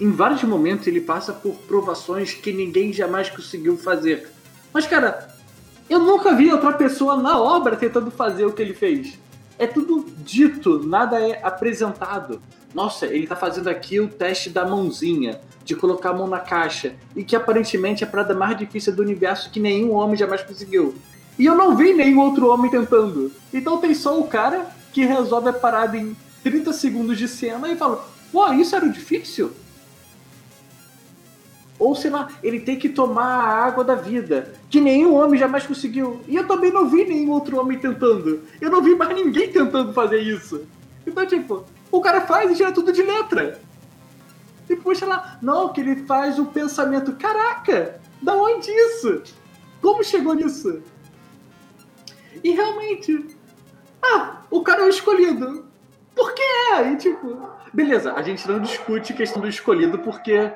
Em 0.00 0.12
vários 0.12 0.42
momentos 0.44 0.86
ele 0.86 1.00
passa 1.00 1.32
por 1.32 1.54
provações 1.66 2.32
que 2.32 2.52
ninguém 2.52 2.92
jamais 2.92 3.28
conseguiu 3.28 3.76
fazer. 3.76 4.28
Mas, 4.72 4.86
cara, 4.86 5.34
eu 5.90 5.98
nunca 5.98 6.34
vi 6.34 6.52
outra 6.52 6.72
pessoa 6.72 7.16
na 7.16 7.40
obra 7.40 7.74
tentando 7.74 8.10
fazer 8.10 8.44
o 8.44 8.52
que 8.52 8.62
ele 8.62 8.74
fez. 8.74 9.18
É 9.58 9.66
tudo 9.66 10.06
dito, 10.18 10.86
nada 10.86 11.18
é 11.18 11.40
apresentado. 11.42 12.40
Nossa, 12.72 13.06
ele 13.06 13.26
tá 13.26 13.34
fazendo 13.34 13.68
aqui 13.68 13.98
o 13.98 14.06
teste 14.06 14.50
da 14.50 14.64
mãozinha 14.64 15.40
de 15.64 15.74
colocar 15.74 16.10
a 16.10 16.14
mão 16.14 16.26
na 16.26 16.40
caixa, 16.40 16.94
e 17.14 17.22
que 17.22 17.36
aparentemente 17.36 18.02
é 18.02 18.06
a 18.06 18.10
parada 18.10 18.34
mais 18.34 18.56
difícil 18.56 18.94
do 18.94 19.02
universo 19.02 19.50
que 19.50 19.60
nenhum 19.60 19.92
homem 19.92 20.16
jamais 20.16 20.42
conseguiu. 20.42 20.94
E 21.38 21.44
eu 21.44 21.54
não 21.54 21.76
vi 21.76 21.92
nenhum 21.92 22.20
outro 22.20 22.48
homem 22.48 22.70
tentando. 22.70 23.30
Então 23.52 23.78
tem 23.78 23.94
só 23.94 24.18
o 24.18 24.26
cara 24.26 24.66
que 24.92 25.04
resolve 25.04 25.50
a 25.50 25.52
parada 25.52 25.96
em 25.96 26.16
30 26.42 26.72
segundos 26.72 27.18
de 27.18 27.28
cena 27.28 27.70
e 27.70 27.76
fala: 27.76 28.08
Pô, 28.32 28.52
isso 28.52 28.76
era 28.76 28.88
difícil? 28.88 29.52
Ou 31.78 31.94
sei 31.94 32.10
lá, 32.10 32.28
ele 32.42 32.60
tem 32.60 32.76
que 32.76 32.88
tomar 32.88 33.22
a 33.22 33.64
água 33.64 33.84
da 33.84 33.94
vida, 33.94 34.52
que 34.68 34.80
nenhum 34.80 35.14
homem 35.14 35.38
jamais 35.38 35.64
conseguiu. 35.64 36.20
E 36.26 36.34
eu 36.34 36.46
também 36.46 36.72
não 36.72 36.88
vi 36.88 37.04
nenhum 37.04 37.30
outro 37.30 37.58
homem 37.58 37.78
tentando. 37.78 38.42
Eu 38.60 38.70
não 38.70 38.82
vi 38.82 38.96
mais 38.96 39.14
ninguém 39.14 39.52
tentando 39.52 39.92
fazer 39.92 40.18
isso. 40.18 40.66
Então, 41.06 41.24
tipo, 41.24 41.64
o 41.90 42.00
cara 42.00 42.22
faz 42.22 42.50
e 42.50 42.56
tira 42.56 42.72
tudo 42.72 42.92
de 42.92 43.02
letra. 43.02 43.60
E 44.68 44.74
puxa 44.74 45.06
lá, 45.06 45.38
não, 45.40 45.72
que 45.72 45.80
ele 45.80 46.04
faz 46.04 46.38
o 46.38 46.46
pensamento. 46.46 47.12
Caraca, 47.12 48.00
da 48.20 48.34
onde 48.34 48.70
isso? 48.70 49.22
Como 49.80 50.02
chegou 50.02 50.34
nisso? 50.34 50.82
E 52.42 52.50
realmente, 52.50 53.36
ah, 54.02 54.42
o 54.50 54.62
cara 54.62 54.82
é 54.82 54.86
o 54.86 54.90
escolhido. 54.90 55.64
Por 56.14 56.34
que 56.34 56.42
é? 56.42 56.92
E 56.92 56.96
tipo, 56.96 57.48
beleza, 57.72 58.12
a 58.14 58.22
gente 58.22 58.46
não 58.48 58.60
discute 58.60 59.14
questão 59.14 59.40
do 59.40 59.48
escolhido 59.48 59.98
porque 60.00 60.52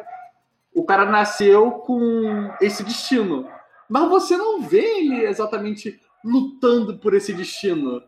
o 0.75 0.85
cara 0.85 1.05
nasceu 1.05 1.73
com 1.73 2.51
esse 2.61 2.83
destino. 2.83 3.49
Mas 3.89 4.09
você 4.09 4.37
não 4.37 4.63
vê 4.63 4.83
ele 4.99 5.25
exatamente 5.25 6.01
lutando 6.25 6.99
por 6.99 7.15
esse 7.15 7.33
destino. 7.33 8.03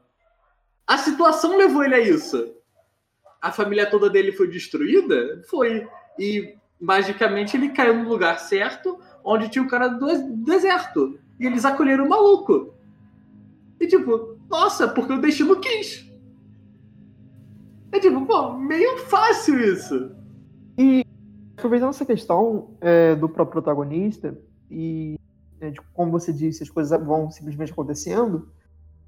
A 0.86 0.96
situação 0.98 1.56
levou 1.56 1.84
ele 1.84 1.94
a 1.94 2.00
isso 2.00 2.54
a 3.44 3.52
família 3.52 3.84
toda 3.84 4.08
dele 4.08 4.32
foi 4.32 4.48
destruída? 4.48 5.42
Foi. 5.50 5.86
E 6.18 6.54
magicamente 6.80 7.54
ele 7.54 7.68
caiu 7.68 7.94
no 7.94 8.08
lugar 8.08 8.40
certo, 8.40 8.98
onde 9.22 9.50
tinha 9.50 9.62
o 9.62 9.68
cara 9.68 9.86
do 9.86 10.06
deserto. 10.42 11.20
E 11.38 11.44
eles 11.44 11.62
acolheram 11.66 12.06
o 12.06 12.08
maluco. 12.08 12.72
E 13.78 13.86
tipo, 13.86 14.38
nossa, 14.48 14.88
porque 14.88 15.12
o 15.12 15.20
destino 15.20 15.60
quis. 15.60 16.10
É 17.94 18.00
tipo, 18.00 18.26
pô, 18.26 18.54
meio 18.54 18.98
fácil 18.98 19.58
isso. 19.60 20.10
E 20.76 21.06
aproveitando 21.56 21.90
essa 21.90 22.04
questão 22.04 22.76
é, 22.80 23.14
do 23.14 23.28
próprio 23.28 23.62
protagonista 23.62 24.36
e 24.68 25.16
é, 25.60 25.70
de 25.70 25.80
como 25.94 26.10
você 26.10 26.32
disse, 26.32 26.64
as 26.64 26.68
coisas 26.68 27.00
vão 27.06 27.30
simplesmente 27.30 27.70
acontecendo, 27.70 28.48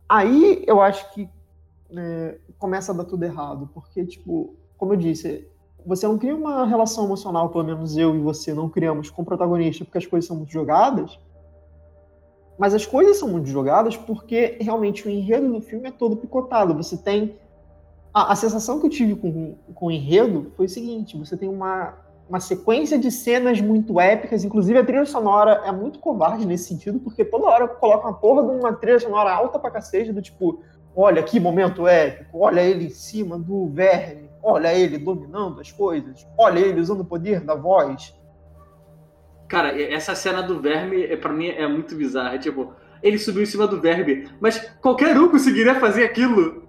aí 0.09 0.63
eu 0.69 0.81
acho 0.81 1.13
que 1.13 1.29
é, 1.97 2.39
começa 2.59 2.93
a 2.93 2.95
dar 2.95 3.05
tudo 3.05 3.25
errado. 3.25 3.69
Porque, 3.75 4.07
tipo, 4.07 4.55
como 4.79 4.93
eu 4.93 4.97
disse, 4.97 5.49
você 5.85 6.07
não 6.07 6.17
cria 6.17 6.37
uma 6.37 6.65
relação 6.65 7.07
emocional, 7.07 7.49
pelo 7.51 7.65
menos 7.65 7.97
eu 7.97 8.15
e 8.15 8.21
você 8.21 8.55
não 8.55 8.69
criamos 8.69 9.11
com 9.11 9.23
o 9.23 9.25
protagonista 9.25 9.85
porque 9.85 9.99
as 9.99 10.07
coisas 10.07 10.29
são 10.29 10.37
muito 10.37 10.53
jogadas. 10.53 11.19
Mas 12.57 12.73
as 12.73 12.87
coisas 12.87 13.19
são 13.19 13.29
muito 13.29 13.49
jogadas 13.49 13.97
porque 13.97 14.59
realmente 14.61 15.07
o 15.07 15.11
enredo 15.11 15.53
do 15.53 15.61
filme 15.61 15.89
é 15.89 15.93
todo 15.93 16.17
picotado. 16.17 16.73
Você 16.75 16.97
tem. 16.97 17.37
A, 18.17 18.33
a 18.33 18.35
sensação 18.35 18.81
que 18.81 18.87
eu 18.87 18.91
tive 18.91 19.15
com, 19.15 19.57
com 19.75 19.87
o 19.89 19.91
enredo 19.91 20.51
foi 20.57 20.65
o 20.65 20.69
seguinte: 20.71 21.19
você 21.19 21.37
tem 21.37 21.51
uma, 21.51 21.93
uma 22.27 22.41
sequência 22.41 22.99
de 22.99 23.11
cenas 23.11 23.61
muito 23.61 24.01
épicas, 24.01 24.43
inclusive 24.43 24.79
a 24.79 24.85
trilha 24.85 25.05
sonora 25.05 25.63
é 25.67 25.71
muito 25.71 25.99
covarde 25.99 26.47
nesse 26.47 26.69
sentido, 26.69 26.99
porque 26.99 27.27
toda 27.27 27.45
hora 27.45 27.69
coloca 27.69 28.09
uma 28.09 28.15
porra 28.15 28.43
de 28.43 28.59
uma 28.59 28.73
trilha 28.73 28.99
sonora 28.99 29.31
alta 29.31 29.59
pra 29.59 29.71
cacete, 29.71 30.15
do 30.15 30.23
tipo, 30.23 30.63
Olha 30.99 31.23
que 31.23 31.39
momento 31.39 31.87
épico, 31.87 32.39
olha 32.39 32.63
ele 32.63 32.87
em 32.87 32.91
cima 32.91 33.39
do 33.39 33.69
verme, 33.69 34.31
olha 34.43 34.73
ele 34.73 34.97
dominando 34.97 35.61
as 35.61 35.71
coisas, 35.71 36.27
olha 36.39 36.59
ele 36.59 36.81
usando 36.81 37.01
o 37.01 37.05
poder 37.05 37.41
da 37.41 37.55
voz. 37.55 38.17
Cara, 39.47 39.79
essa 39.79 40.15
cena 40.15 40.43
do 40.43 40.59
verme, 40.59 41.05
é, 41.05 41.15
para 41.15 41.35
mim, 41.35 41.49
é 41.49 41.69
muito 41.69 41.95
bizarra. 41.95 42.37
É 42.37 42.39
tipo, 42.39 42.73
ele 43.03 43.19
subiu 43.19 43.43
em 43.43 43.47
cima 43.47 43.67
do 43.67 43.79
verme, 43.79 44.27
mas 44.41 44.59
qualquer 44.81 45.15
um 45.21 45.29
conseguiria 45.29 45.75
fazer 45.75 46.03
aquilo. 46.03 46.66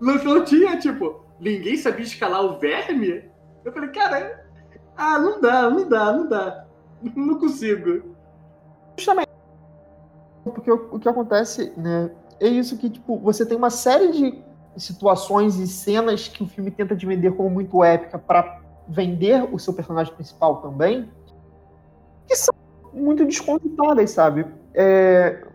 Não, 0.00 0.14
não 0.22 0.44
tinha, 0.44 0.78
tipo, 0.78 1.24
ninguém 1.40 1.76
sabia 1.76 2.04
escalar 2.04 2.44
o 2.44 2.58
verme. 2.58 3.24
Eu 3.64 3.72
falei, 3.72 3.90
cara, 3.90 4.46
ah, 4.96 5.18
não 5.18 5.40
dá, 5.40 5.70
não 5.70 5.88
dá, 5.88 6.12
não 6.12 6.28
dá. 6.28 6.66
Não 7.14 7.38
consigo. 7.38 8.14
Justamente. 8.96 9.28
Porque 10.44 10.70
o, 10.70 10.88
o 10.92 10.98
que 10.98 11.08
acontece, 11.08 11.72
né? 11.76 12.10
é 12.40 12.48
isso 12.48 12.76
que, 12.76 12.90
tipo, 12.90 13.18
você 13.18 13.44
tem 13.44 13.56
uma 13.56 13.70
série 13.70 14.12
de 14.12 14.44
situações 14.76 15.56
e 15.56 15.66
cenas 15.66 16.28
que 16.28 16.42
o 16.42 16.46
filme 16.46 16.70
tenta 16.70 16.94
te 16.94 17.06
vender 17.06 17.32
como 17.32 17.48
muito 17.48 17.82
épica 17.82 18.18
para 18.18 18.60
vender 18.88 19.48
o 19.52 19.58
seu 19.58 19.72
personagem 19.72 20.12
principal 20.14 20.56
também, 20.56 21.10
que 22.26 22.36
são 22.36 22.54
muito 22.92 23.24
descontadas, 23.24 24.10
sabe? 24.10 24.46
É... 24.74 25.46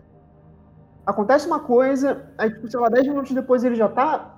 Acontece 1.06 1.46
uma 1.46 1.60
coisa, 1.60 2.30
aí, 2.36 2.52
tipo, 2.52 2.68
sei 2.68 2.78
lá, 2.78 2.88
10 2.88 3.08
minutos 3.08 3.32
depois 3.32 3.64
ele 3.64 3.74
já 3.74 3.88
tá 3.88 4.31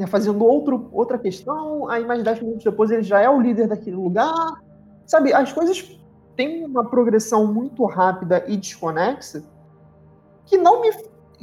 né, 0.00 0.06
fazendo 0.06 0.42
outro, 0.42 0.88
outra 0.92 1.18
questão, 1.18 1.86
aí 1.90 2.06
mais 2.06 2.22
10 2.24 2.40
minutos 2.40 2.64
depois 2.64 2.90
ele 2.90 3.02
já 3.02 3.20
é 3.20 3.28
o 3.28 3.38
líder 3.38 3.68
daquele 3.68 3.96
lugar. 3.96 4.32
Sabe, 5.04 5.30
as 5.34 5.52
coisas 5.52 6.00
têm 6.34 6.64
uma 6.64 6.88
progressão 6.88 7.46
muito 7.46 7.84
rápida 7.84 8.42
e 8.48 8.56
desconexa 8.56 9.42
que 10.46 10.56
não 10.56 10.80
me 10.80 10.90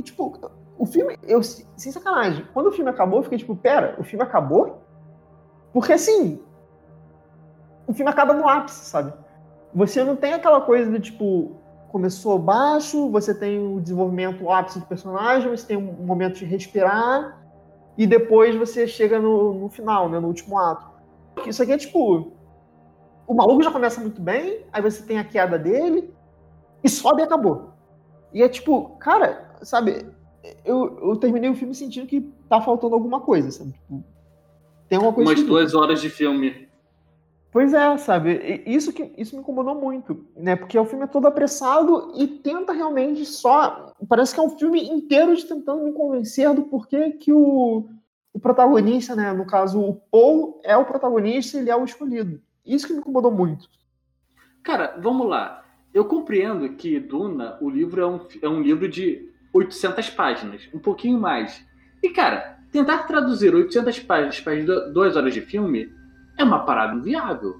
tipo, 0.01 0.39
o 0.75 0.85
filme, 0.87 1.17
eu, 1.23 1.43
sem 1.43 1.91
sacanagem, 1.91 2.47
quando 2.51 2.67
o 2.67 2.71
filme 2.71 2.89
acabou, 2.89 3.19
eu 3.19 3.23
fiquei 3.23 3.37
tipo, 3.37 3.55
pera, 3.55 3.95
o 3.99 4.03
filme 4.03 4.23
acabou? 4.23 4.81
Porque 5.71 5.93
assim, 5.93 6.41
o 7.85 7.93
filme 7.93 8.09
acaba 8.09 8.33
no 8.33 8.47
ápice, 8.49 8.85
sabe? 8.85 9.13
Você 9.73 10.03
não 10.03 10.15
tem 10.15 10.33
aquela 10.33 10.61
coisa 10.61 10.91
de 10.91 10.99
tipo, 10.99 11.57
começou 11.89 12.39
baixo, 12.39 13.09
você 13.11 13.35
tem 13.35 13.59
o 13.59 13.79
desenvolvimento 13.79 14.43
o 14.43 14.51
ápice 14.51 14.79
do 14.79 14.85
personagem, 14.87 15.51
você 15.51 15.67
tem 15.67 15.77
um 15.77 16.05
momento 16.05 16.39
de 16.39 16.45
respirar, 16.45 17.37
e 17.97 18.05
depois 18.05 18.55
você 18.55 18.87
chega 18.87 19.19
no, 19.19 19.53
no 19.53 19.69
final, 19.69 20.09
né, 20.09 20.19
no 20.19 20.27
último 20.27 20.57
ato. 20.57 20.85
Isso 21.45 21.63
aqui 21.63 21.71
é 21.71 21.77
tipo. 21.77 22.31
O 23.25 23.33
maluco 23.33 23.61
já 23.61 23.71
começa 23.71 23.99
muito 23.99 24.21
bem, 24.21 24.65
aí 24.71 24.81
você 24.81 25.03
tem 25.03 25.19
a 25.19 25.23
queda 25.23 25.59
dele, 25.59 26.13
e 26.81 26.87
sobe 26.87 27.21
e 27.21 27.25
acabou. 27.25 27.73
E 28.33 28.41
é 28.41 28.47
tipo, 28.47 28.95
cara, 28.99 29.57
sabe, 29.61 30.05
eu, 30.63 30.97
eu 31.01 31.15
terminei 31.17 31.49
o 31.49 31.55
filme 31.55 31.75
sentindo 31.75 32.07
que 32.07 32.21
tá 32.47 32.61
faltando 32.61 32.93
alguma 32.93 33.19
coisa, 33.19 33.51
sabe? 33.51 33.73
Tipo, 33.73 34.03
tem 34.87 34.97
uma 34.97 35.11
coisa. 35.11 35.31
Umas 35.31 35.43
duas 35.43 35.73
horas 35.73 35.99
de 35.99 36.09
filme. 36.09 36.66
Pois 37.57 37.73
é, 37.73 37.97
sabe? 37.97 38.61
Isso 38.67 38.93
que 38.93 39.11
isso 39.17 39.35
me 39.35 39.41
incomodou 39.41 39.73
muito, 39.73 40.23
né? 40.35 40.55
Porque 40.55 40.77
o 40.77 40.85
filme 40.85 41.05
é 41.05 41.07
todo 41.07 41.25
apressado 41.25 42.13
e 42.15 42.27
tenta 42.27 42.71
realmente 42.71 43.25
só. 43.25 43.95
Parece 44.07 44.35
que 44.35 44.39
é 44.39 44.43
um 44.43 44.59
filme 44.59 44.87
inteiro 44.87 45.35
de 45.35 45.43
tentando 45.43 45.83
me 45.83 45.91
convencer 45.91 46.53
do 46.53 46.65
porquê 46.65 47.13
que 47.13 47.33
o, 47.33 47.89
o 48.31 48.39
protagonista, 48.39 49.15
né? 49.15 49.33
No 49.33 49.43
caso, 49.43 49.81
o 49.81 49.95
Paul 49.95 50.61
é 50.63 50.77
o 50.77 50.85
protagonista 50.85 51.57
e 51.57 51.61
ele 51.61 51.71
é 51.71 51.75
o 51.75 51.83
escolhido. 51.83 52.39
Isso 52.63 52.85
que 52.85 52.93
me 52.93 52.99
incomodou 52.99 53.31
muito. 53.31 53.67
Cara, 54.61 54.95
vamos 55.01 55.27
lá. 55.27 55.65
Eu 55.91 56.05
compreendo 56.05 56.69
que 56.73 56.99
Duna, 56.99 57.57
o 57.59 57.71
livro 57.71 57.99
é 57.99 58.05
um, 58.05 58.19
é 58.39 58.47
um 58.47 58.61
livro 58.61 58.87
de 58.87 59.31
800 59.51 60.11
páginas, 60.11 60.69
um 60.71 60.77
pouquinho 60.77 61.19
mais. 61.19 61.65
E, 62.03 62.11
cara, 62.11 62.59
tentar 62.71 63.07
traduzir 63.07 63.55
800 63.55 63.99
páginas 64.01 64.39
para 64.39 64.53
duas 64.91 65.15
horas 65.17 65.33
de 65.33 65.41
filme 65.41 65.97
é 66.38 66.44
uma 66.44 66.60
parada 66.60 66.96
inviável. 66.96 67.56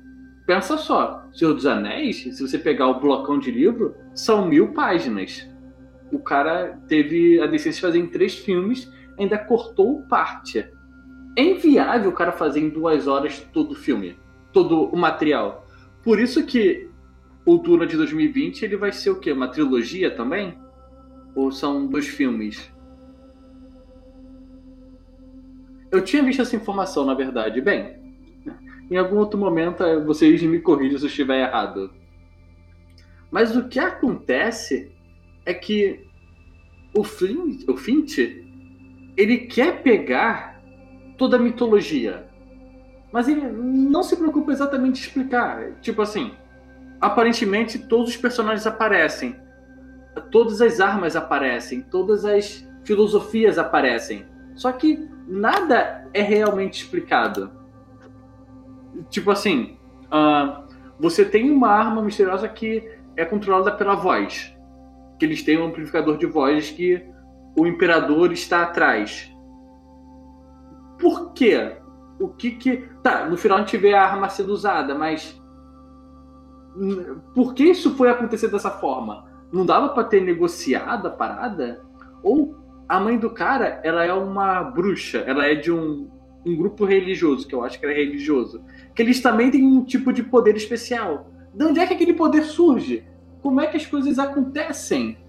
Pensa 0.46 0.78
só, 0.78 1.28
Senhor 1.34 1.54
dos 1.54 1.66
Anéis, 1.66 2.24
se 2.24 2.42
você 2.42 2.58
pegar 2.58 2.88
o 2.88 3.00
blocão 3.00 3.38
de 3.38 3.52
livro, 3.52 3.96
são 4.14 4.48
mil 4.48 4.74
páginas. 4.74 5.46
O 6.12 6.20
cara 6.20 6.80
teve 6.88 7.42
a 7.42 7.48
decência 7.48 7.74
de 7.74 7.82
fazer 7.82 8.00
em 8.00 8.08
três 8.08 8.36
filmes, 8.36 8.90
ainda 9.20 9.38
cortou 9.38 10.04
parte. 10.04 10.66
É 11.36 11.44
inviável 11.44 12.12
o 12.12 12.14
cara 12.14 12.32
fazer 12.32 12.62
em 12.62 12.70
duas 12.70 13.08
horas 13.08 13.40
todo 13.52 13.72
o 13.72 13.76
filme, 13.76 14.18
todo 14.54 14.86
o 14.86 14.96
material. 14.96 15.68
Por 16.02 16.20
isso 16.20 16.46
que 16.46 16.90
o 17.46 17.58
Duna 17.58 17.86
de 17.86 17.98
2020 17.98 18.64
ele 18.64 18.78
vai 18.78 18.94
ser 18.94 19.10
o 19.10 19.20
quê? 19.20 19.32
Uma 19.32 19.50
trilogia 19.50 20.16
também? 20.16 20.58
Ou 21.36 21.52
são 21.52 21.88
dois 21.88 22.08
filmes? 22.08 22.72
Eu 25.92 26.02
tinha 26.02 26.24
visto 26.24 26.42
essa 26.42 26.56
informação, 26.56 27.06
na 27.06 27.14
verdade. 27.14 27.62
Bem, 27.62 28.07
em 28.89 28.98
algum 28.98 29.17
outro 29.17 29.39
momento 29.39 29.84
eh, 29.84 30.00
vocês 30.00 30.41
me 30.44 30.60
corrijam 30.60 30.98
se 30.98 31.06
eu 31.06 31.10
estiver 31.10 31.41
errado. 31.41 31.91
Mas 33.29 33.56
o 33.56 33.67
que 33.67 33.79
acontece 33.79 34.91
é 35.46 35.53
que 35.53 36.06
o 36.96 37.03
Flint, 37.03 37.67
o 37.67 37.75
Fint, 37.75 38.17
ele 39.17 39.39
quer 39.39 39.82
pegar 39.82 40.62
toda 41.17 41.36
a 41.36 41.39
mitologia, 41.39 42.27
mas 43.12 43.27
ele 43.27 43.41
não 43.41 44.03
se 44.03 44.15
preocupa 44.15 44.51
exatamente 44.51 45.00
em 45.00 45.03
explicar. 45.03 45.74
Tipo 45.82 46.01
assim, 46.01 46.32
aparentemente 47.01 47.79
todos 47.79 48.12
os 48.12 48.17
personagens 48.17 48.65
aparecem, 48.65 49.36
todas 50.32 50.62
as 50.62 50.79
armas 50.79 51.15
aparecem, 51.15 51.82
todas 51.82 52.24
as 52.24 52.65
filosofias 52.84 53.58
aparecem. 53.58 54.25
Só 54.56 54.72
que 54.72 55.08
nada 55.27 56.08
é 56.13 56.22
realmente 56.22 56.82
explicado 56.84 57.51
tipo 59.10 59.32
assim, 59.32 59.77
uh, 60.06 60.67
você 61.00 61.24
tem 61.24 61.51
uma 61.51 61.70
arma 61.70 62.01
misteriosa 62.01 62.48
que 62.48 62.89
é 63.15 63.25
controlada 63.25 63.72
pela 63.72 63.96
voz. 63.96 64.56
Que 65.20 65.25
eles 65.25 65.44
têm 65.44 65.60
um 65.60 65.67
amplificador 65.67 66.17
de 66.17 66.25
voz 66.25 66.70
que 66.70 67.03
o 67.58 67.65
imperador 67.65 68.32
está 68.32 68.63
atrás. 68.63 69.32
Por 71.00 71.34
quê? 71.34 71.77
O 72.20 72.29
que 72.29 72.51
que. 72.51 72.89
Tá, 73.03 73.27
no 73.27 73.38
final 73.38 73.58
a 73.58 73.62
gente 73.62 73.77
vê 73.77 73.94
a 73.94 74.03
arma 74.03 74.29
sendo 74.29 74.51
usada, 74.51 74.96
mas. 74.96 75.39
Por 77.34 77.53
que 77.53 77.63
isso 77.63 77.96
foi 77.96 78.10
acontecer 78.10 78.50
dessa 78.50 78.70
forma? 78.70 79.25
Não 79.51 79.65
dava 79.65 79.89
para 79.89 80.03
ter 80.03 80.22
negociado 80.22 81.08
a 81.08 81.12
parada? 81.12 81.84
Ou 82.22 82.56
a 82.88 83.00
mãe 83.00 83.17
do 83.17 83.29
cara, 83.29 83.82
ela 83.84 84.06
é 84.06 84.13
uma 84.13 84.63
bruxa, 84.63 85.20
ela 85.20 85.46
é 85.46 85.56
de 85.56 85.72
um, 85.72 86.10
um 86.48 86.56
grupo 86.56 86.86
religioso, 86.86 87.48
que 87.48 87.54
eu 87.54 87.63
acho 87.63 87.80
que 87.80 87.86
era 87.86 87.96
religioso 87.96 88.62
que 88.98 89.04
eles 89.04 89.22
também 89.22 89.51
têm 89.51 89.63
um 89.63 89.86
tipo 89.86 90.12
de 90.12 90.24
poder 90.24 90.58
especial. 90.58 91.27
De 91.54 91.63
onde 91.63 91.80
é 91.80 91.86
que 91.86 91.94
aquele 91.94 92.13
poder 92.13 92.44
surge? 92.44 93.04
Como 93.44 93.62
é 93.62 93.68
que 93.68 93.77
as 93.77 93.86
coisas 93.86 94.18
acontecem? 94.18 95.20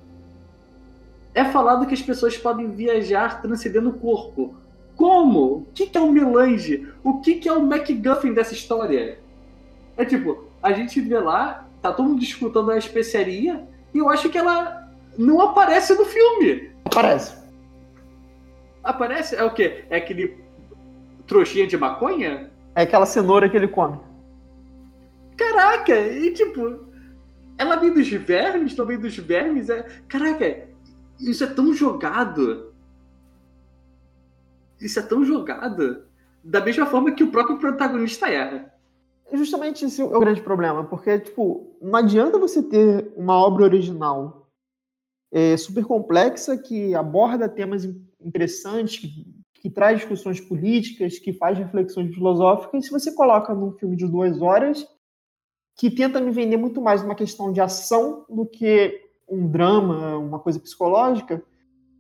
É 1.35 1.45
falado 1.45 1.87
que 1.87 1.93
as 1.93 2.01
pessoas 2.01 2.35
podem 2.39 2.71
viajar 2.71 3.43
transcendendo 3.43 3.91
o 3.91 3.93
corpo. 3.93 4.55
Como? 4.97 5.59
O 5.59 5.67
que 5.75 5.91
é 5.93 6.01
o 6.01 6.11
melange? 6.11 6.89
O 7.05 7.21
que 7.21 7.47
é 7.47 7.53
o 7.53 7.63
MacGuffin 7.63 8.33
dessa 8.33 8.55
história? 8.55 9.19
É 9.99 10.05
tipo, 10.07 10.45
a 10.63 10.73
gente 10.73 10.99
vê 10.99 11.19
lá, 11.21 11.69
tá 11.83 11.93
todo 11.93 12.09
mundo 12.09 12.21
disputando 12.21 12.71
a 12.71 12.79
especiaria, 12.79 13.69
e 13.93 13.99
eu 13.99 14.09
acho 14.09 14.31
que 14.31 14.39
ela 14.39 14.89
não 15.19 15.43
aparece 15.43 15.95
no 15.95 16.07
filme. 16.07 16.71
Aparece. 16.87 17.37
Aparece? 18.83 19.37
É 19.37 19.45
o 19.45 19.53
quê? 19.53 19.85
É 19.91 19.99
aquele 19.99 20.39
trouxinha 21.29 21.67
de 21.67 21.77
maconha? 21.77 22.51
É 22.75 22.83
aquela 22.83 23.07
cenoura 23.07 23.49
que 23.49 23.57
ele 23.57 23.69
come. 23.69 24.01
Caraca, 25.37 25.97
e 25.97 26.33
tipo, 26.33 26.89
ela 27.57 27.77
vem 27.77 27.93
dos 27.93 28.09
vermes, 28.09 28.75
também 28.75 28.99
dos 28.99 29.17
vermes. 29.17 29.71
É... 29.71 29.83
Caraca, 30.09 30.69
isso 31.21 31.45
é 31.45 31.47
tão 31.47 31.73
jogado. 31.73 32.73
Isso 34.81 34.99
é 34.99 35.03
tão 35.03 35.25
jogado. 35.25 36.05
Da 36.43 36.61
mesma 36.61 36.87
forma 36.87 37.13
que 37.13 37.23
o 37.23 37.31
próprio 37.31 37.59
protagonista 37.59 38.29
erra. 38.29 38.73
Justamente 39.33 39.85
esse 39.85 40.01
é 40.01 40.05
o 40.05 40.21
grande 40.21 40.41
problema, 40.41 40.85
porque, 40.85 41.19
tipo, 41.19 41.77
não 41.83 41.97
adianta 41.97 42.39
você 42.39 42.63
ter 42.63 43.13
uma 43.15 43.35
obra 43.35 43.65
original 43.65 44.49
é, 45.31 45.55
super 45.57 45.85
complexa 45.85 46.57
que 46.57 46.95
aborda 46.95 47.49
temas 47.49 47.87
interessantes, 48.19 48.99
que 48.99 49.38
que 49.61 49.69
traz 49.69 49.99
discussões 49.99 50.41
políticas, 50.41 51.19
que 51.19 51.33
faz 51.33 51.59
reflexões 51.59 52.15
filosóficas, 52.15 52.87
se 52.87 52.91
você 52.91 53.13
coloca 53.13 53.55
num 53.55 53.73
filme 53.73 53.97
de 53.97 54.07
duas 54.07 54.41
horas 54.41 54.87
que 55.77 55.91
tenta 55.91 56.21
me 56.21 56.31
vender 56.31 56.57
muito 56.57 56.81
mais 56.81 57.03
uma 57.03 57.15
questão 57.15 57.53
de 57.53 57.61
ação 57.61 58.25
do 58.29 58.45
que 58.45 59.01
um 59.29 59.47
drama, 59.49 60.17
uma 60.19 60.39
coisa 60.39 60.59
psicológica, 60.59 61.43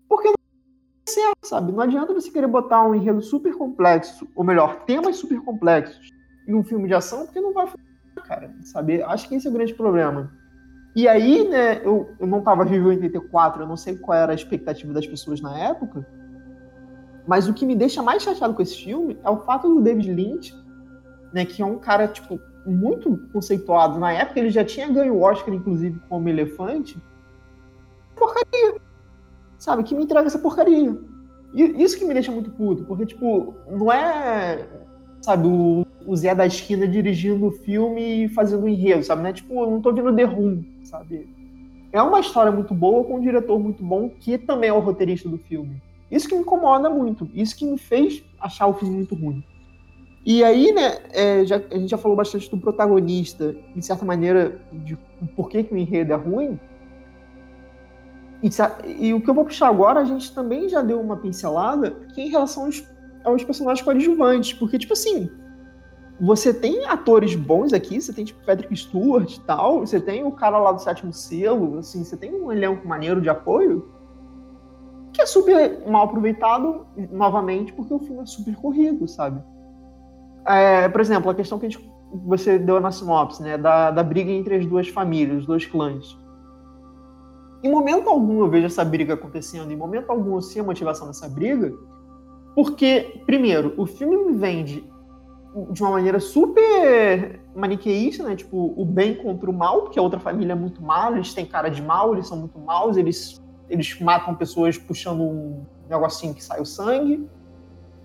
porque 0.09 0.29
não 0.29 0.35
é 0.35 1.11
certo, 1.11 1.47
sabe? 1.47 1.73
Não 1.73 1.81
adianta 1.81 2.13
você 2.13 2.31
querer 2.31 2.49
botar 2.49 2.85
um 2.85 2.95
enredo 2.95 3.21
super 3.23 3.55
complexo, 3.55 4.27
ou 4.35 4.43
melhor, 4.43 4.85
temas 4.85 5.17
super 5.17 5.41
complexos 5.43 6.09
em 6.49 6.55
um 6.55 6.65
filme 6.65 6.89
de 6.89 6.95
ação, 6.95 7.25
porque 7.25 7.41
não 7.41 7.53
vai 7.53 7.67
funcionar, 7.67 8.27
cara, 8.27 8.55
sabe? 8.63 9.03
Acho 9.03 9.29
que 9.29 9.37
esse 9.37 9.47
é 9.47 9.51
o 9.51 9.53
grande 9.53 9.75
problema. 9.75 10.33
E 10.97 11.07
aí, 11.07 11.47
né, 11.49 11.81
eu, 11.85 12.11
eu 12.19 12.27
não 12.27 12.39
estava 12.39 12.65
vivo 12.65 12.91
em 12.91 12.97
84, 12.97 13.63
eu 13.63 13.69
não 13.69 13.77
sei 13.77 13.97
qual 13.97 14.19
era 14.19 14.33
a 14.33 14.35
expectativa 14.35 14.93
das 14.93 15.07
pessoas 15.07 15.41
na 15.41 15.57
época, 15.57 16.05
mas 17.29 17.47
o 17.47 17.53
que 17.53 17.67
me 17.67 17.77
deixa 17.77 18.03
mais 18.03 18.23
chateado 18.23 18.55
com 18.55 18.63
esse 18.63 18.75
filme 18.75 19.19
é 19.23 19.29
o 19.29 19.37
fato 19.37 19.69
do 19.69 19.83
David 19.83 20.11
Lynch, 20.11 20.57
né, 21.31 21.45
que 21.45 21.61
é 21.61 21.67
um 21.67 21.79
cara, 21.79 22.09
tipo, 22.09 22.41
muito 22.65 23.19
conceituado. 23.31 23.99
Na 23.99 24.11
época 24.11 24.41
ele 24.41 24.49
já 24.49 24.65
tinha 24.65 24.89
ganho 24.89 25.15
o 25.15 25.21
Oscar, 25.21 25.53
inclusive, 25.53 26.01
como 26.09 26.27
Elefante. 26.27 26.97
Porcaria. 28.17 28.81
Sabe? 29.59 29.83
Que 29.83 29.95
me 29.95 30.05
entrega 30.05 30.27
essa 30.27 30.39
porcaria. 30.39 30.99
E 31.53 31.83
isso 31.83 31.99
que 31.99 32.05
me 32.07 32.15
deixa 32.15 32.33
muito 32.33 32.51
puto, 32.51 32.85
porque, 32.85 33.05
tipo, 33.05 33.55
não 33.71 33.93
é, 33.93 34.67
sabe, 35.21 35.47
o, 35.47 35.85
o 36.07 36.17
Zé 36.17 36.35
da 36.35 36.47
esquina 36.47 36.89
dirigindo 36.89 37.47
o 37.47 37.53
filme 37.53 38.25
e 38.25 38.29
fazendo 38.31 38.65
um 38.65 38.69
enredo, 38.69 39.05
sabe? 39.05 39.21
Não 39.21 39.29
é 39.29 39.35
tipo, 39.35 39.53
eu 39.53 39.71
não 39.71 39.83
tô 39.83 39.93
vendo 39.93 40.17
The 40.17 40.25
Room, 40.25 40.65
sabe? 40.83 41.29
É 41.93 42.01
uma 42.01 42.21
história 42.21 42.51
muito 42.51 42.73
boa 42.73 43.05
com 43.05 43.17
um 43.17 43.21
diretor 43.21 43.59
muito 43.59 43.85
bom 43.85 44.09
que 44.09 44.39
também 44.39 44.71
é 44.71 44.73
o 44.73 44.81
roteirista 44.81 45.29
do 45.29 45.37
filme. 45.37 45.83
Isso 46.11 46.29
que 46.29 46.35
me 46.35 46.41
incomoda 46.41 46.89
muito, 46.89 47.29
isso 47.35 47.57
que 47.57 47.67
me 47.67 47.79
fez 47.79 48.25
achar 48.41 48.67
o 48.67 48.75
filme 48.75 48.95
muito 48.95 49.15
ruim. 49.15 49.45
E 50.25 50.43
aí, 50.45 50.73
né, 50.73 50.99
é, 51.11 51.45
já, 51.45 51.57
a 51.57 51.79
gente 51.79 51.91
já 51.91 51.99
falou 51.99 52.17
bastante 52.17 52.51
do 52.51 52.59
protagonista, 52.59 53.55
de 53.75 53.85
certa 53.85 54.05
maneira, 54.05 54.61
de 54.73 54.97
por 55.35 55.49
que, 55.49 55.65
que 55.65 55.73
o 55.73 55.77
enredo 55.77 56.13
é 56.13 56.17
ruim. 56.17 56.59
E, 58.43 58.49
e, 59.07 59.15
o 59.15 59.21
que 59.21 59.29
eu 59.29 59.35
vou 59.35 59.45
puxar 59.45 59.69
agora, 59.69 60.01
a 60.01 60.05
gente 60.05 60.33
também 60.35 60.69
já 60.69 60.81
deu 60.81 61.01
uma 61.01 61.17
pincelada, 61.17 61.91
que 62.15 62.21
é 62.21 62.25
em 62.25 62.29
relação 62.29 62.67
aos, 62.67 62.85
aos 63.25 63.45
personagens 63.45 63.85
coadjuvantes, 63.85 64.53
porque, 64.53 64.79
tipo 64.79 64.93
assim, 64.93 65.31
você 66.21 66.53
tem 66.53 66.85
atores 66.87 67.35
bons 67.35 67.73
aqui, 67.73 68.01
você 68.01 68.13
tem, 68.13 68.25
tipo, 68.25 68.45
Patrick 68.45 68.77
Stewart 68.77 69.35
e 69.35 69.41
tal, 69.41 69.81
você 69.81 70.01
tem 70.01 70.25
o 70.25 70.33
cara 70.33 70.59
lá 70.59 70.73
do 70.73 70.83
sétimo 70.83 71.13
selo, 71.13 71.79
assim, 71.79 72.05
você 72.05 72.17
tem 72.17 72.35
um 72.35 72.53
elenco 72.53 72.87
maneiro 72.87 73.21
de 73.21 73.29
apoio, 73.29 73.89
que 75.19 75.23
é 75.23 75.27
super 75.27 75.83
mal 75.85 76.05
aproveitado, 76.05 76.87
novamente, 77.11 77.73
porque 77.73 77.93
o 77.93 77.99
filme 77.99 78.23
é 78.23 78.27
super 78.27 78.55
corrido, 78.55 79.09
sabe? 79.09 79.43
É, 80.47 80.89
por 80.89 81.01
exemplo, 81.01 81.29
a 81.29 81.35
questão 81.35 81.59
que 81.59 81.67
a 81.67 81.69
gente, 81.69 81.91
você 82.25 82.57
deu 82.57 82.79
na 82.79 82.93
sinopse, 82.93 83.43
né, 83.43 83.59
da, 83.59 83.91
da 83.91 84.05
briga 84.05 84.31
entre 84.31 84.55
as 84.55 84.65
duas 84.65 84.87
famílias, 84.89 85.39
os 85.41 85.47
dois 85.47 85.67
clãs. 85.67 86.17
Em 87.65 87.69
momento 87.69 88.09
algum 88.09 88.39
eu 88.39 88.49
vejo 88.49 88.67
essa 88.67 88.85
briga 88.85 89.15
acontecendo, 89.15 89.73
em 89.73 89.77
momento 89.77 90.09
algum 90.09 90.37
eu 90.37 90.41
sei 90.41 90.63
a 90.63 90.65
motivação 90.65 91.09
dessa 91.09 91.29
briga, 91.29 91.75
porque, 92.55 93.21
primeiro, 93.27 93.75
o 93.77 93.87
filme 93.87 94.17
me 94.17 94.37
vende 94.37 94.89
de 95.73 95.83
uma 95.83 95.91
maneira 95.91 96.21
super 96.21 97.41
maniqueísta, 97.57 98.23
né? 98.23 98.37
Tipo, 98.37 98.73
o 98.81 98.85
bem 98.85 99.17
contra 99.17 99.51
o 99.51 99.53
mal, 99.53 99.83
porque 99.83 99.99
a 99.99 100.03
outra 100.03 100.21
família 100.21 100.53
é 100.53 100.57
muito 100.57 100.81
mal, 100.81 101.17
eles 101.17 101.35
têm 101.35 101.45
cara 101.45 101.69
de 101.69 101.83
mal, 101.83 102.15
eles 102.15 102.29
são 102.29 102.39
muito 102.39 102.57
maus, 102.61 102.97
eles 102.97 103.43
eles 103.69 103.99
matam 104.01 104.35
pessoas 104.35 104.79
puxando 104.79 105.23
um 105.23 105.65
negocinho 105.89 106.35
que 106.35 106.43
sai 106.43 106.61
o 106.61 106.67
sangue, 106.67 107.29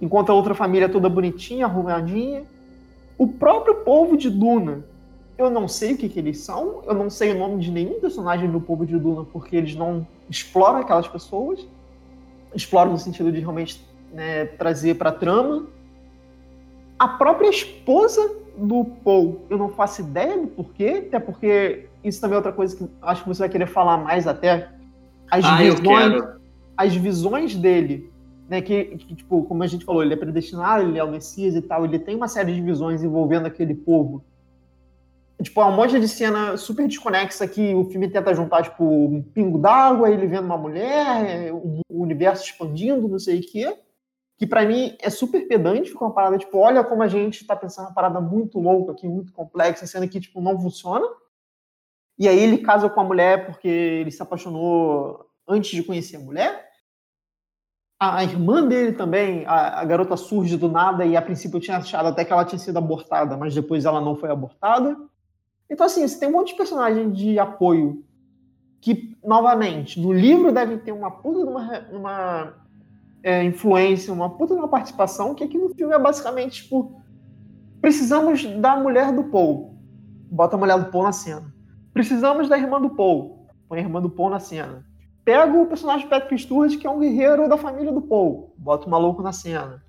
enquanto 0.01 0.31
a 0.31 0.33
outra 0.33 0.53
família 0.53 0.85
é 0.85 0.89
toda 0.89 1.09
bonitinha, 1.09 1.65
arrumadinha. 1.65 2.43
o 3.17 3.27
próprio 3.27 3.75
povo 3.75 4.17
de 4.17 4.29
Duna. 4.29 4.85
Eu 5.37 5.49
não 5.49 5.67
sei 5.67 5.93
o 5.93 5.97
que, 5.97 6.07
que 6.07 6.19
eles 6.19 6.39
são, 6.39 6.83
eu 6.85 6.93
não 6.93 7.09
sei 7.09 7.31
o 7.31 7.37
nome 7.37 7.59
de 7.61 7.71
nenhum 7.71 7.99
personagem 7.99 8.49
do 8.49 8.61
povo 8.61 8.85
de 8.85 8.97
Duna, 8.97 9.23
porque 9.23 9.55
eles 9.55 9.75
não 9.75 10.05
exploram 10.29 10.79
aquelas 10.79 11.07
pessoas. 11.07 11.67
Exploram 12.53 12.91
no 12.91 12.97
sentido 12.99 13.31
de 13.31 13.39
realmente 13.39 13.83
né, 14.13 14.45
trazer 14.45 14.95
para 14.95 15.11
trama. 15.11 15.65
A 16.99 17.07
própria 17.07 17.49
esposa 17.49 18.35
do 18.55 18.85
Paul, 19.03 19.41
eu 19.49 19.57
não 19.57 19.69
faço 19.69 20.01
ideia 20.01 20.37
do 20.37 20.47
porquê, 20.47 21.05
até 21.07 21.19
porque 21.19 21.87
isso 22.03 22.21
também 22.21 22.35
é 22.35 22.37
outra 22.37 22.51
coisa 22.51 22.75
que 22.75 22.87
acho 23.01 23.23
que 23.23 23.27
você 23.27 23.39
vai 23.39 23.49
querer 23.49 23.67
falar 23.67 23.97
mais 23.97 24.27
até. 24.27 24.69
As 25.37 25.45
ah, 25.45 25.57
visões, 25.57 26.23
as 26.77 26.95
visões 26.95 27.55
dele, 27.55 28.11
né, 28.47 28.61
que, 28.61 28.85
que, 28.97 29.15
tipo, 29.15 29.43
como 29.43 29.63
a 29.63 29.67
gente 29.67 29.85
falou, 29.85 30.03
ele 30.03 30.13
é 30.13 30.17
predestinado, 30.17 30.83
ele 30.83 30.99
é 30.99 31.03
o 31.03 31.09
Messias 31.09 31.55
e 31.55 31.61
tal, 31.61 31.85
ele 31.85 31.99
tem 31.99 32.15
uma 32.15 32.27
série 32.27 32.53
de 32.53 32.61
visões 32.61 33.03
envolvendo 33.03 33.47
aquele 33.47 33.73
povo. 33.73 34.23
Tipo, 35.41 35.61
é 35.61 35.65
uma 35.65 35.75
monte 35.75 35.99
de 35.99 36.07
cena 36.07 36.55
super 36.55 36.87
desconexa 36.87 37.47
que 37.47 37.73
o 37.73 37.85
filme 37.85 38.07
tenta 38.09 38.33
juntar, 38.33 38.63
tipo, 38.63 38.83
um 38.83 39.21
pingo 39.21 39.57
d'água, 39.57 40.09
ele 40.09 40.27
vendo 40.27 40.45
uma 40.45 40.57
mulher, 40.57 41.51
o 41.51 41.81
universo 41.89 42.45
expandindo, 42.45 43.07
não 43.07 43.19
sei 43.19 43.39
o 43.39 43.41
quê 43.41 43.75
que 44.43 44.47
para 44.47 44.65
mim 44.65 44.97
é 44.99 45.09
super 45.09 45.47
pedante, 45.47 45.89
fica 45.89 46.03
uma 46.03 46.13
parada 46.13 46.37
tipo, 46.37 46.57
olha 46.57 46.83
como 46.83 47.01
a 47.01 47.07
gente 47.07 47.45
tá 47.45 47.55
pensando 47.55 47.85
uma 47.85 47.93
parada 47.93 48.19
muito 48.19 48.59
louca 48.59 48.91
aqui, 48.91 49.07
muito 49.07 49.31
complexa, 49.31 49.87
sendo 49.87 50.07
que 50.07 50.19
tipo 50.19 50.41
não 50.41 50.59
funciona. 50.59 51.05
E 52.17 52.27
aí 52.27 52.39
ele 52.39 52.59
casa 52.59 52.89
com 52.89 52.99
a 53.01 53.03
mulher 53.03 53.45
porque 53.45 53.67
ele 53.67 54.11
se 54.11 54.21
apaixonou 54.21 55.25
antes 55.47 55.71
de 55.71 55.83
conhecer 55.83 56.17
a 56.17 56.19
mulher. 56.19 56.69
A, 57.99 58.17
a 58.19 58.23
irmã 58.23 58.67
dele 58.67 58.93
também, 58.93 59.45
a, 59.45 59.79
a, 59.79 59.85
garota 59.85 60.15
surge 60.17 60.57
do 60.57 60.69
nada 60.69 61.05
e 61.05 61.15
a 61.15 61.21
princípio 61.21 61.57
eu 61.57 61.61
tinha 61.61 61.77
achado 61.77 62.09
até 62.09 62.23
que 62.25 62.33
ela 62.33 62.45
tinha 62.45 62.59
sido 62.59 62.77
abortada, 62.77 63.37
mas 63.37 63.55
depois 63.55 63.85
ela 63.85 64.01
não 64.01 64.15
foi 64.15 64.29
abortada. 64.29 64.97
Então 65.69 65.85
assim, 65.85 66.07
você 66.07 66.19
tem 66.19 66.29
um 66.29 66.33
monte 66.33 66.49
de 66.49 66.57
personagem 66.57 67.11
de 67.11 67.39
apoio 67.39 68.03
que, 68.83 69.17
novamente, 69.23 69.97
no 69.97 70.11
livro 70.11 70.51
deve 70.51 70.77
ter 70.79 70.91
uma 70.91 71.09
puta 71.09 71.39
de 71.39 71.49
uma, 71.49 71.79
uma 71.89 72.53
é, 73.23 73.41
influência, 73.41 74.11
uma 74.11 74.29
puta 74.29 74.53
uma 74.53 74.67
participação, 74.67 75.33
que 75.33 75.41
aqui 75.41 75.57
no 75.57 75.73
filme 75.73 75.93
é 75.93 75.97
basicamente, 75.99 76.63
tipo, 76.63 77.01
precisamos 77.79 78.45
da 78.59 78.75
mulher 78.75 79.13
do 79.13 79.23
Paul. 79.23 79.77
Bota 80.29 80.57
a 80.57 80.59
mulher 80.59 80.77
do 80.77 80.91
Paul 80.91 81.03
na 81.03 81.13
cena. 81.13 81.52
Precisamos 81.93 82.49
da 82.49 82.57
irmã 82.57 82.81
do 82.81 82.89
Paul. 82.89 83.47
Põe 83.69 83.79
a 83.79 83.81
irmã 83.81 84.01
do 84.01 84.09
Paul 84.09 84.29
na 84.29 84.39
cena. 84.39 84.83
Pega 85.23 85.57
o 85.57 85.67
personagem 85.67 86.07
Patrick 86.09 86.41
Stewart, 86.41 86.77
que 86.77 86.87
é 86.87 86.89
um 86.89 86.99
guerreiro 86.99 87.47
da 87.47 87.57
família 87.57 87.91
do 87.91 88.01
Paul. 88.01 88.53
Bota 88.57 88.87
o 88.87 88.89
maluco 88.89 89.21
na 89.21 89.31
cena. 89.31 89.81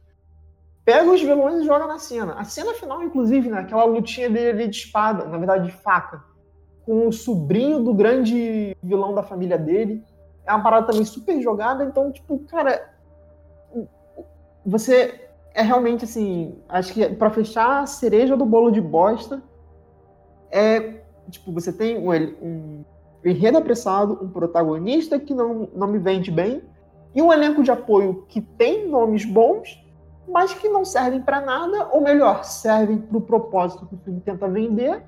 Pega 0.84 1.10
os 1.10 1.22
vilões 1.22 1.62
e 1.62 1.66
joga 1.66 1.86
na 1.86 1.98
cena. 1.98 2.34
A 2.34 2.44
cena 2.44 2.74
final, 2.74 3.02
inclusive, 3.02 3.48
né, 3.48 3.60
aquela 3.60 3.84
lutinha 3.84 4.28
dele 4.28 4.68
de 4.68 4.76
espada, 4.76 5.24
na 5.24 5.38
verdade 5.38 5.66
de 5.66 5.72
faca, 5.72 6.22
com 6.84 7.08
o 7.08 7.12
sobrinho 7.12 7.82
do 7.82 7.94
grande 7.94 8.76
vilão 8.82 9.14
da 9.14 9.22
família 9.22 9.56
dele. 9.56 10.04
É 10.46 10.52
uma 10.52 10.62
parada 10.62 10.86
também 10.86 11.04
super 11.04 11.40
jogada. 11.40 11.84
Então, 11.84 12.12
tipo, 12.12 12.38
cara, 12.40 12.92
você 14.64 15.28
é 15.54 15.62
realmente 15.62 16.04
assim, 16.04 16.58
acho 16.68 16.92
que 16.92 17.08
para 17.08 17.30
fechar 17.30 17.82
a 17.82 17.86
cereja 17.86 18.36
do 18.36 18.44
bolo 18.44 18.70
de 18.70 18.80
bosta 18.80 19.42
é 20.50 21.03
tipo, 21.30 21.52
você 21.52 21.72
tem 21.72 21.98
um, 21.98 22.10
um 22.10 22.84
enredo 23.24 23.58
apressado, 23.58 24.18
um 24.22 24.28
protagonista 24.28 25.18
que 25.18 25.34
não, 25.34 25.68
não 25.74 25.86
me 25.86 25.98
vende 25.98 26.30
bem 26.30 26.62
e 27.14 27.22
um 27.22 27.32
elenco 27.32 27.62
de 27.62 27.70
apoio 27.70 28.24
que 28.28 28.40
tem 28.40 28.88
nomes 28.88 29.24
bons, 29.24 29.80
mas 30.28 30.52
que 30.52 30.68
não 30.68 30.84
servem 30.84 31.22
para 31.22 31.40
nada, 31.40 31.88
ou 31.92 32.00
melhor, 32.00 32.44
servem 32.44 32.98
para 32.98 33.16
o 33.16 33.20
propósito 33.20 33.86
que 33.86 33.94
o 33.94 33.98
filme 33.98 34.20
tenta 34.20 34.48
vender. 34.48 35.02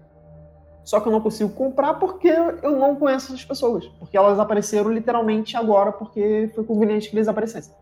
Só 0.85 1.01
que 1.01 1.09
eu 1.09 1.13
não 1.13 1.21
consigo 1.21 1.51
comprar 1.51 1.95
porque 1.95 2.29
eu 2.29 2.77
não 2.79 2.95
conheço 2.95 3.27
essas 3.27 3.45
pessoas, 3.45 3.87
porque 3.99 4.17
elas 4.17 4.39
apareceram 4.39 4.93
literalmente 4.93 5.57
agora 5.57 5.91
porque 5.91 6.51
foi 6.55 6.63
conveniente 6.63 7.11
que 7.11 7.17
eles 7.17 7.27
aparecessem. 7.27 7.75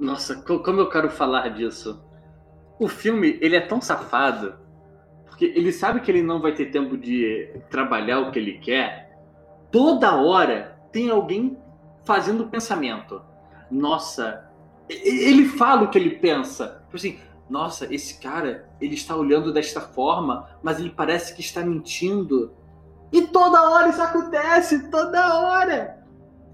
Nossa, 0.00 0.34
como 0.34 0.80
eu 0.80 0.88
quero 0.88 1.08
falar 1.08 1.48
disso. 1.50 2.02
O 2.80 2.88
filme, 2.88 3.38
ele 3.40 3.54
é 3.54 3.60
tão 3.60 3.80
safado, 3.80 4.56
porque 5.34 5.46
ele 5.46 5.72
sabe 5.72 5.98
que 5.98 6.08
ele 6.12 6.22
não 6.22 6.40
vai 6.40 6.54
ter 6.54 6.66
tempo 6.66 6.96
de 6.96 7.50
trabalhar 7.68 8.20
o 8.20 8.30
que 8.30 8.38
ele 8.38 8.58
quer. 8.58 9.18
Toda 9.68 10.14
hora 10.14 10.78
tem 10.92 11.10
alguém 11.10 11.58
fazendo 12.04 12.46
pensamento. 12.46 13.20
Nossa, 13.68 14.48
ele 14.88 15.48
fala 15.48 15.82
o 15.82 15.90
que 15.90 15.98
ele 15.98 16.10
pensa. 16.18 16.84
Tipo 16.84 16.96
assim, 16.96 17.18
nossa, 17.50 17.92
esse 17.92 18.20
cara, 18.20 18.70
ele 18.80 18.94
está 18.94 19.16
olhando 19.16 19.52
desta 19.52 19.80
forma, 19.80 20.48
mas 20.62 20.78
ele 20.78 20.90
parece 20.90 21.34
que 21.34 21.40
está 21.40 21.64
mentindo. 21.64 22.54
E 23.10 23.22
toda 23.22 23.70
hora 23.70 23.88
isso 23.88 24.02
acontece, 24.02 24.88
toda 24.88 25.40
hora. 25.40 25.98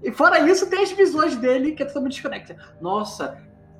E 0.01 0.11
fora 0.11 0.39
isso, 0.39 0.67
tem 0.71 0.81
as 0.81 0.91
visões 0.91 1.35
dele 1.35 1.73
que 1.73 1.83
é 1.83 1.85
totalmente 1.85 2.13
desconecta. 2.13 2.57
Nossa, 2.81 3.37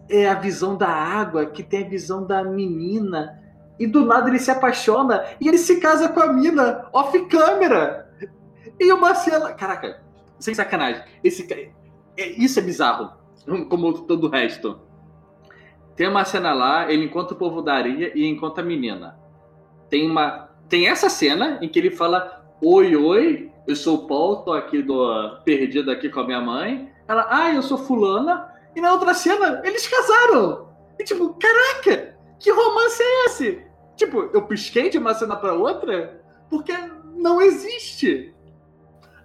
é 0.07 0.29
a 0.29 0.35
visão 0.35 0.77
da 0.77 0.89
água, 0.89 1.47
que 1.47 1.63
tem 1.63 1.85
a 1.85 1.89
visão 1.89 2.23
da 2.23 2.43
menina. 2.43 3.40
E 3.81 3.87
do 3.87 4.05
nada 4.05 4.29
ele 4.29 4.37
se 4.37 4.51
apaixona 4.51 5.25
e 5.41 5.47
ele 5.47 5.57
se 5.57 5.79
casa 5.79 6.07
com 6.07 6.19
a 6.19 6.31
mina 6.31 6.87
off 6.93 7.19
câmera. 7.25 8.13
E 8.79 8.93
o 8.93 9.01
Marcelo. 9.01 9.55
Caraca, 9.55 10.03
sem 10.37 10.53
sacanagem. 10.53 11.01
Esse, 11.23 11.51
é, 12.15 12.29
isso 12.37 12.59
é 12.59 12.61
bizarro. 12.61 13.09
Como 13.67 13.91
todo 14.03 14.27
o 14.27 14.29
resto. 14.29 14.79
Tem 15.95 16.07
uma 16.07 16.23
cena 16.23 16.53
lá, 16.53 16.91
ele 16.91 17.05
encontra 17.05 17.33
o 17.33 17.37
povo 17.37 17.59
da 17.63 17.73
areia 17.73 18.11
e 18.13 18.23
encontra 18.27 18.63
a 18.63 18.67
menina. 18.67 19.19
Tem 19.89 20.07
uma. 20.07 20.51
Tem 20.69 20.87
essa 20.87 21.09
cena 21.09 21.57
em 21.59 21.67
que 21.67 21.79
ele 21.79 21.89
fala: 21.89 22.45
Oi, 22.61 22.95
oi, 22.95 23.51
eu 23.67 23.75
sou 23.75 23.95
o 23.95 24.07
Paul, 24.07 24.43
tô 24.43 24.53
aqui 24.53 24.83
do 24.83 25.41
perdido 25.43 25.89
aqui 25.89 26.07
com 26.07 26.19
a 26.19 26.25
minha 26.27 26.39
mãe. 26.39 26.87
Ela, 27.07 27.25
ah, 27.31 27.51
eu 27.51 27.63
sou 27.63 27.79
fulana. 27.79 28.47
E 28.75 28.79
na 28.79 28.93
outra 28.93 29.15
cena, 29.15 29.59
eles 29.65 29.87
casaram. 29.87 30.69
E 30.99 31.03
tipo, 31.03 31.35
caraca, 31.39 32.15
que 32.39 32.51
romance 32.51 33.01
é 33.01 33.25
esse? 33.25 33.70
Tipo, 34.01 34.31
eu 34.33 34.41
pisquei 34.47 34.89
de 34.89 34.97
uma 34.97 35.13
cena 35.13 35.35
para 35.35 35.53
outra 35.53 36.23
porque 36.49 36.73
não 37.13 37.39
existe. 37.39 38.33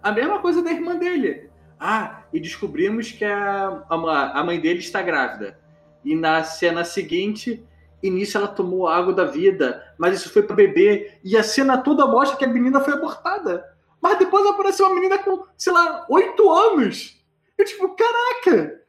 A 0.02 0.12
mesma 0.12 0.38
coisa 0.38 0.62
da 0.62 0.70
irmã 0.70 0.96
dele. 0.96 1.48
Ah, 1.80 2.24
e 2.30 2.38
descobrimos 2.38 3.10
que 3.10 3.24
a, 3.24 3.82
a, 3.88 4.38
a 4.38 4.44
mãe 4.44 4.60
dele 4.60 4.80
está 4.80 5.00
grávida. 5.00 5.58
E 6.04 6.14
na 6.14 6.44
cena 6.44 6.84
seguinte, 6.84 7.66
início 8.02 8.36
ela 8.36 8.48
tomou 8.48 8.86
água 8.86 9.14
da 9.14 9.24
vida, 9.24 9.94
mas 9.96 10.20
isso 10.20 10.30
foi 10.30 10.42
para 10.42 10.54
bebê. 10.54 11.18
E 11.24 11.38
a 11.38 11.42
cena 11.42 11.78
toda 11.78 12.06
mostra 12.06 12.36
que 12.36 12.44
a 12.44 12.48
menina 12.48 12.78
foi 12.78 12.92
abortada. 12.92 13.64
Mas 13.98 14.18
depois 14.18 14.46
apareceu 14.46 14.84
uma 14.84 14.94
menina 14.94 15.16
com, 15.16 15.42
sei 15.56 15.72
lá, 15.72 16.04
oito 16.10 16.52
anos. 16.52 17.18
Eu, 17.56 17.64
tipo, 17.64 17.96
caraca! 17.96 18.82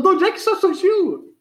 De 0.00 0.06
onde 0.06 0.24
é 0.26 0.30
que 0.30 0.38
isso 0.38 0.54
surgiu? 0.60 1.36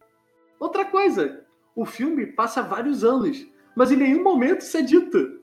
Outra 0.59 0.83
coisa, 0.83 1.44
o 1.75 1.85
filme 1.85 2.25
passa 2.25 2.61
vários 2.61 3.03
anos, 3.03 3.45
mas 3.75 3.91
em 3.91 3.97
nenhum 3.97 4.23
momento 4.23 4.61
isso 4.61 4.77
é 4.77 4.81
dito. 4.81 5.39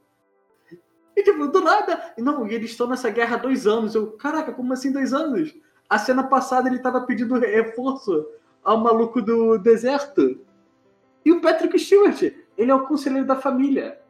E 1.15 1.23
tipo, 1.23 1.47
do 1.47 1.61
nada. 1.61 2.15
Não, 2.17 2.47
e 2.47 2.55
eles 2.55 2.71
estão 2.71 2.87
nessa 2.87 3.11
guerra 3.11 3.37
há 3.37 3.39
dois 3.39 3.67
anos. 3.67 3.95
Eu, 3.95 4.13
caraca, 4.13 4.53
como 4.53 4.73
assim 4.73 4.91
dois 4.91 5.13
anos? 5.13 5.55
A 5.89 5.99
cena 5.99 6.23
passada 6.23 6.69
ele 6.69 6.79
tava 6.79 7.03
pedindo 7.03 7.39
reforço 7.39 8.27
ao 8.65 8.79
maluco 8.79 9.21
do 9.21 9.59
deserto. 9.59 10.41
E 11.25 11.31
o 11.31 11.41
Patrick 11.41 11.79
Stewart, 11.79 12.23
ele 12.57 12.71
é 12.71 12.75
o 12.75 12.87
conselheiro 12.87 13.27
da 13.27 13.37
família. 13.37 14.01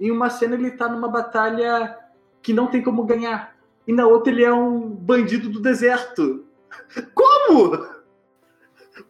Em 0.00 0.10
uma 0.10 0.28
cena 0.28 0.56
ele 0.56 0.72
tá 0.72 0.88
numa 0.88 1.08
batalha 1.08 1.96
que 2.42 2.52
não 2.52 2.66
tem 2.66 2.82
como 2.82 3.04
ganhar. 3.04 3.56
E 3.86 3.92
na 3.92 4.06
outra 4.06 4.32
ele 4.32 4.42
é 4.42 4.52
um 4.52 4.88
bandido 4.88 5.48
do 5.48 5.60
deserto. 5.60 6.44
Como? 7.14 8.00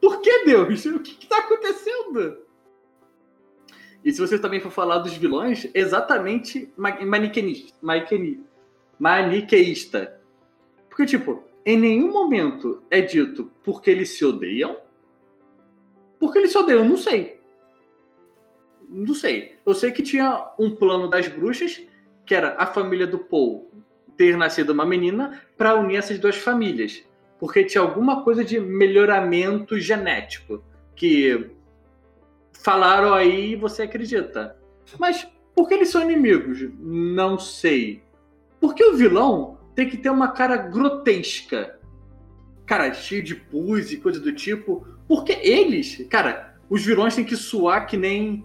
Por 0.00 0.20
que, 0.20 0.44
Deus? 0.44 0.84
O 0.86 1.00
que 1.00 1.22
está 1.22 1.38
acontecendo? 1.38 2.38
E 4.04 4.12
se 4.12 4.20
você 4.20 4.38
também 4.38 4.60
for 4.60 4.70
falar 4.70 4.98
dos 4.98 5.14
vilões, 5.14 5.68
exatamente 5.74 6.72
maniqueísta. 6.76 7.76
Maniqueísta. 8.98 10.20
Porque, 10.88 11.06
tipo, 11.06 11.44
em 11.64 11.78
nenhum 11.78 12.12
momento 12.12 12.82
é 12.90 13.00
dito 13.00 13.50
porque 13.62 13.90
eles 13.90 14.10
se 14.10 14.24
odeiam. 14.24 14.76
Porque 16.18 16.38
eles 16.38 16.52
se 16.52 16.58
odeiam, 16.58 16.84
não 16.84 16.96
sei. 16.96 17.40
Não 18.88 19.14
sei. 19.14 19.56
Eu 19.64 19.74
sei 19.74 19.92
que 19.92 20.02
tinha 20.02 20.52
um 20.58 20.74
plano 20.74 21.08
das 21.08 21.28
bruxas 21.28 21.80
que 22.24 22.34
era 22.34 22.54
a 22.58 22.66
família 22.66 23.06
do 23.06 23.18
Paul 23.18 23.70
ter 24.16 24.36
nascido 24.36 24.70
uma 24.70 24.84
menina 24.84 25.42
para 25.56 25.74
unir 25.74 25.96
essas 25.96 26.18
duas 26.18 26.36
famílias, 26.36 27.02
porque 27.38 27.64
tinha 27.64 27.80
alguma 27.80 28.22
coisa 28.22 28.44
de 28.44 28.60
melhoramento 28.60 29.78
genético 29.78 30.62
que 30.94 31.50
falaram 32.62 33.14
aí 33.14 33.52
e 33.52 33.56
você 33.56 33.82
acredita. 33.82 34.56
Mas 34.98 35.26
por 35.54 35.68
que 35.68 35.74
eles 35.74 35.90
são 35.90 36.02
inimigos? 36.02 36.68
Não 36.78 37.38
sei. 37.38 38.02
Porque 38.60 38.84
o 38.84 38.96
vilão 38.96 39.58
tem 39.74 39.88
que 39.88 39.96
ter 39.96 40.10
uma 40.10 40.28
cara 40.28 40.56
grotesca. 40.56 41.78
Cara, 42.66 42.92
cheio 42.92 43.22
de 43.22 43.34
pus 43.34 43.90
e 43.92 43.96
coisa 43.96 44.20
do 44.20 44.32
tipo. 44.32 44.86
Porque 45.08 45.32
eles, 45.32 46.06
cara, 46.08 46.56
os 46.68 46.84
vilões 46.84 47.14
têm 47.16 47.24
que 47.24 47.36
suar 47.36 47.86
que 47.86 47.96
nem 47.96 48.44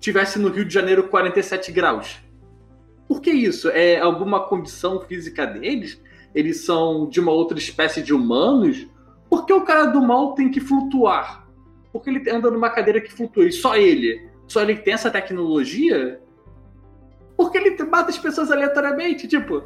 tivesse 0.00 0.38
no 0.38 0.48
Rio 0.48 0.64
de 0.64 0.72
Janeiro 0.72 1.08
47 1.08 1.72
graus. 1.72 2.18
Por 3.06 3.20
que 3.20 3.30
isso? 3.30 3.68
É 3.70 3.98
alguma 3.98 4.46
condição 4.46 5.00
física 5.00 5.46
deles? 5.46 6.00
Eles 6.34 6.64
são 6.64 7.08
de 7.08 7.20
uma 7.20 7.32
outra 7.32 7.58
espécie 7.58 8.02
de 8.02 8.12
humanos? 8.14 8.86
Por 9.28 9.44
que 9.44 9.52
o 9.52 9.64
cara 9.64 9.86
do 9.86 10.00
mal 10.00 10.34
tem 10.34 10.50
que 10.50 10.60
flutuar? 10.60 11.47
Porque 11.92 12.10
ele 12.10 12.30
anda 12.30 12.50
numa 12.50 12.70
cadeira 12.70 13.00
que 13.00 13.12
flutua, 13.12 13.44
e 13.44 13.52
só 13.52 13.76
ele? 13.76 14.28
Só 14.46 14.62
ele 14.62 14.76
tem 14.76 14.94
essa 14.94 15.10
tecnologia? 15.10 16.20
Porque 17.36 17.56
ele 17.56 17.82
mata 17.84 18.10
as 18.10 18.18
pessoas 18.18 18.50
aleatoriamente? 18.50 19.28
Tipo, 19.28 19.62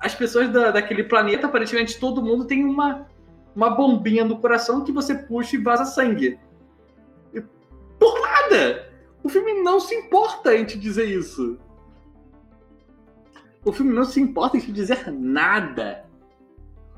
as 0.00 0.14
pessoas 0.14 0.48
da, 0.50 0.70
daquele 0.70 1.04
planeta, 1.04 1.46
aparentemente 1.46 1.98
todo 1.98 2.22
mundo 2.22 2.46
tem 2.46 2.64
uma, 2.64 3.06
uma 3.54 3.70
bombinha 3.70 4.24
no 4.24 4.40
coração 4.40 4.84
que 4.84 4.92
você 4.92 5.14
puxa 5.14 5.56
e 5.56 5.62
vaza 5.62 5.84
sangue. 5.84 6.38
Por 7.98 8.20
nada! 8.22 8.90
O 9.22 9.28
filme 9.28 9.62
não 9.62 9.78
se 9.78 9.94
importa 9.94 10.56
em 10.56 10.64
te 10.64 10.78
dizer 10.78 11.04
isso. 11.04 11.58
O 13.64 13.72
filme 13.72 13.92
não 13.92 14.04
se 14.04 14.20
importa 14.20 14.56
em 14.56 14.60
te 14.60 14.72
dizer 14.72 15.10
nada. 15.12 16.06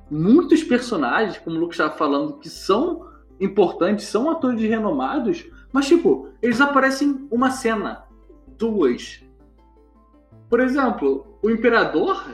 Muitos 0.08 0.62
personagens, 0.62 1.38
como 1.38 1.56
o 1.56 1.58
Lucas 1.58 1.74
estava 1.74 1.96
falando, 1.96 2.38
que 2.38 2.48
são 2.48 3.11
importantes, 3.42 4.06
são 4.06 4.30
atores 4.30 4.60
renomados, 4.60 5.44
mas, 5.72 5.86
tipo, 5.86 6.28
eles 6.40 6.60
aparecem 6.60 7.26
uma 7.30 7.50
cena, 7.50 8.04
duas. 8.56 9.22
Por 10.48 10.60
exemplo, 10.60 11.38
o 11.42 11.50
Imperador, 11.50 12.24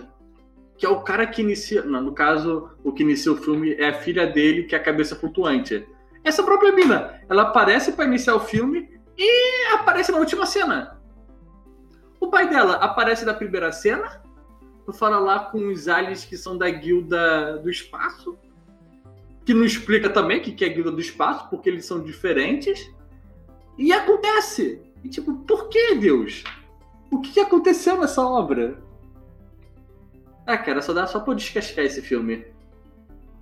que 0.77 0.85
é 0.85 0.89
o 0.89 1.01
cara 1.03 1.27
que 1.27 1.43
inicia. 1.43 1.83
Não, 1.83 2.01
no 2.01 2.13
caso, 2.13 2.71
o 2.85 2.93
que 2.93 3.03
inicia 3.03 3.33
o 3.33 3.37
filme 3.37 3.75
é 3.75 3.89
a 3.89 3.95
filha 3.95 4.27
dele, 4.27 4.65
que 4.65 4.75
é 4.75 4.79
a 4.79 4.83
cabeça 4.83 5.17
flutuante. 5.17 5.87
Essa 6.23 6.43
própria 6.43 6.73
mina, 6.73 7.21
ela 7.29 7.43
aparece 7.43 7.93
para 7.93 8.05
iniciar 8.05 8.35
o 8.35 8.41
filme 8.41 8.89
e 9.17 9.73
aparece 9.73 10.13
na 10.13 10.19
última 10.19 10.47
cena. 10.47 10.99
O 12.21 12.29
pai 12.29 12.49
dela 12.49 12.75
aparece 12.75 13.25
na 13.25 13.33
primeira 13.33 13.71
cena, 13.73 14.21
fala 14.93 15.19
lá 15.19 15.41
com 15.41 15.69
os 15.69 15.87
aliens 15.87 16.25
que 16.25 16.37
são 16.37 16.57
da 16.57 16.69
guilda 16.69 17.59
do 17.59 17.71
espaço, 17.71 18.39
que 19.49 19.55
não 19.55 19.65
explica 19.65 20.11
também 20.11 20.41
o 20.41 20.43
que 20.43 20.63
é 20.63 20.69
a 20.69 20.71
guilda 20.71 20.93
do 20.93 21.01
espaço, 21.01 21.49
porque 21.49 21.71
eles 21.71 21.87
são 21.87 22.05
diferentes. 22.05 22.95
E 23.79 23.95
acontece. 23.95 24.83
E 25.03 25.09
tipo, 25.09 25.33
por 25.37 25.71
que, 25.71 25.95
Deus? 25.95 26.45
O 27.11 27.23
que 27.23 27.41
aconteceu 27.41 27.99
nessa 27.99 28.21
obra? 28.21 28.79
Ah, 30.47 30.59
cara, 30.59 30.83
só 30.83 30.93
dá 30.93 31.07
só 31.07 31.21
pra 31.21 31.33
descascar 31.33 31.87
esse 31.87 32.03
filme. 32.03 32.45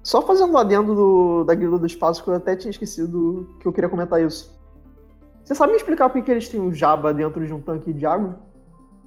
Só 0.01 0.23
fazendo 0.23 0.53
um 0.53 0.57
adendo 0.57 0.95
do, 0.95 1.43
da 1.43 1.57
Guilda 1.57 1.77
do 1.77 1.87
Espaço, 1.87 2.23
que 2.23 2.31
eu 2.31 2.35
até 2.35 2.55
tinha 2.55 2.71
esquecido 2.71 3.57
que 3.59 3.67
eu 3.67 3.73
queria 3.73 3.91
comentar 3.91 4.25
isso. 4.25 4.57
Você 5.43 5.57
sabe 5.57 5.73
me 5.73 5.79
explicar 5.79 6.09
por 6.09 6.23
que 6.23 6.31
eles 6.31 6.49
têm 6.49 6.61
um 6.61 6.73
Jabba 6.73 7.13
dentro 7.13 7.45
de 7.45 7.53
um 7.53 7.61
tanque 7.61 7.93
de 7.93 8.07
água? 8.07 8.39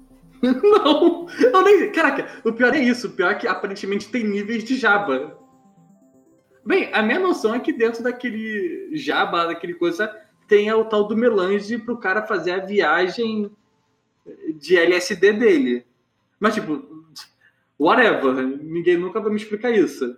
Não! 0.42 1.26
Eu 1.30 1.64
nem... 1.64 1.90
Caraca, 1.92 2.26
o 2.44 2.52
pior 2.52 2.74
é 2.74 2.78
isso. 2.78 3.06
O 3.06 3.10
pior 3.12 3.32
é 3.32 3.36
que 3.36 3.48
aparentemente 3.48 4.10
tem 4.10 4.22
níveis 4.22 4.62
de 4.62 4.76
Jabba. 4.76 5.40
Bem, 6.64 6.90
a 6.92 7.02
minha 7.02 7.18
noção 7.18 7.54
é 7.54 7.60
que 7.60 7.72
dentro 7.72 8.02
daquele 8.02 8.90
Jabba, 8.96 9.46
daquele 9.46 9.74
coisa, 9.74 10.14
tem 10.46 10.70
o 10.72 10.84
tal 10.84 11.06
do 11.06 11.16
melange 11.16 11.78
pro 11.78 11.98
cara 11.98 12.26
fazer 12.26 12.52
a 12.52 12.64
viagem 12.64 13.50
de 14.56 14.76
LSD 14.76 15.32
dele. 15.32 15.86
Mas, 16.38 16.54
tipo, 16.54 17.04
whatever. 17.78 18.34
Ninguém 18.62 18.98
nunca 18.98 19.20
vai 19.20 19.30
me 19.30 19.36
explicar 19.36 19.70
isso. 19.70 20.16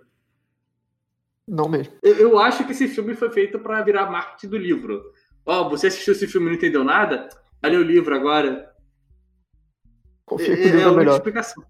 Não 1.47 1.67
mesmo. 1.67 1.93
Eu, 2.01 2.15
eu 2.15 2.39
acho 2.39 2.65
que 2.65 2.71
esse 2.71 2.87
filme 2.87 3.15
foi 3.15 3.29
feito 3.29 3.59
para 3.59 3.81
virar 3.81 4.09
marketing 4.09 4.47
do 4.47 4.57
livro. 4.57 5.13
Ó, 5.45 5.61
oh, 5.61 5.69
você 5.69 5.87
assistiu 5.87 6.13
esse 6.13 6.27
filme 6.27 6.47
e 6.47 6.49
não 6.51 6.57
entendeu 6.57 6.83
nada? 6.83 7.29
Olha 7.61 7.79
o 7.79 7.83
livro 7.83 8.15
agora. 8.15 8.73
Confia 10.25 10.55
que 10.55 10.63
é, 10.63 10.81
é, 10.81 10.91
melhor. 10.91 11.15
explicação. 11.15 11.63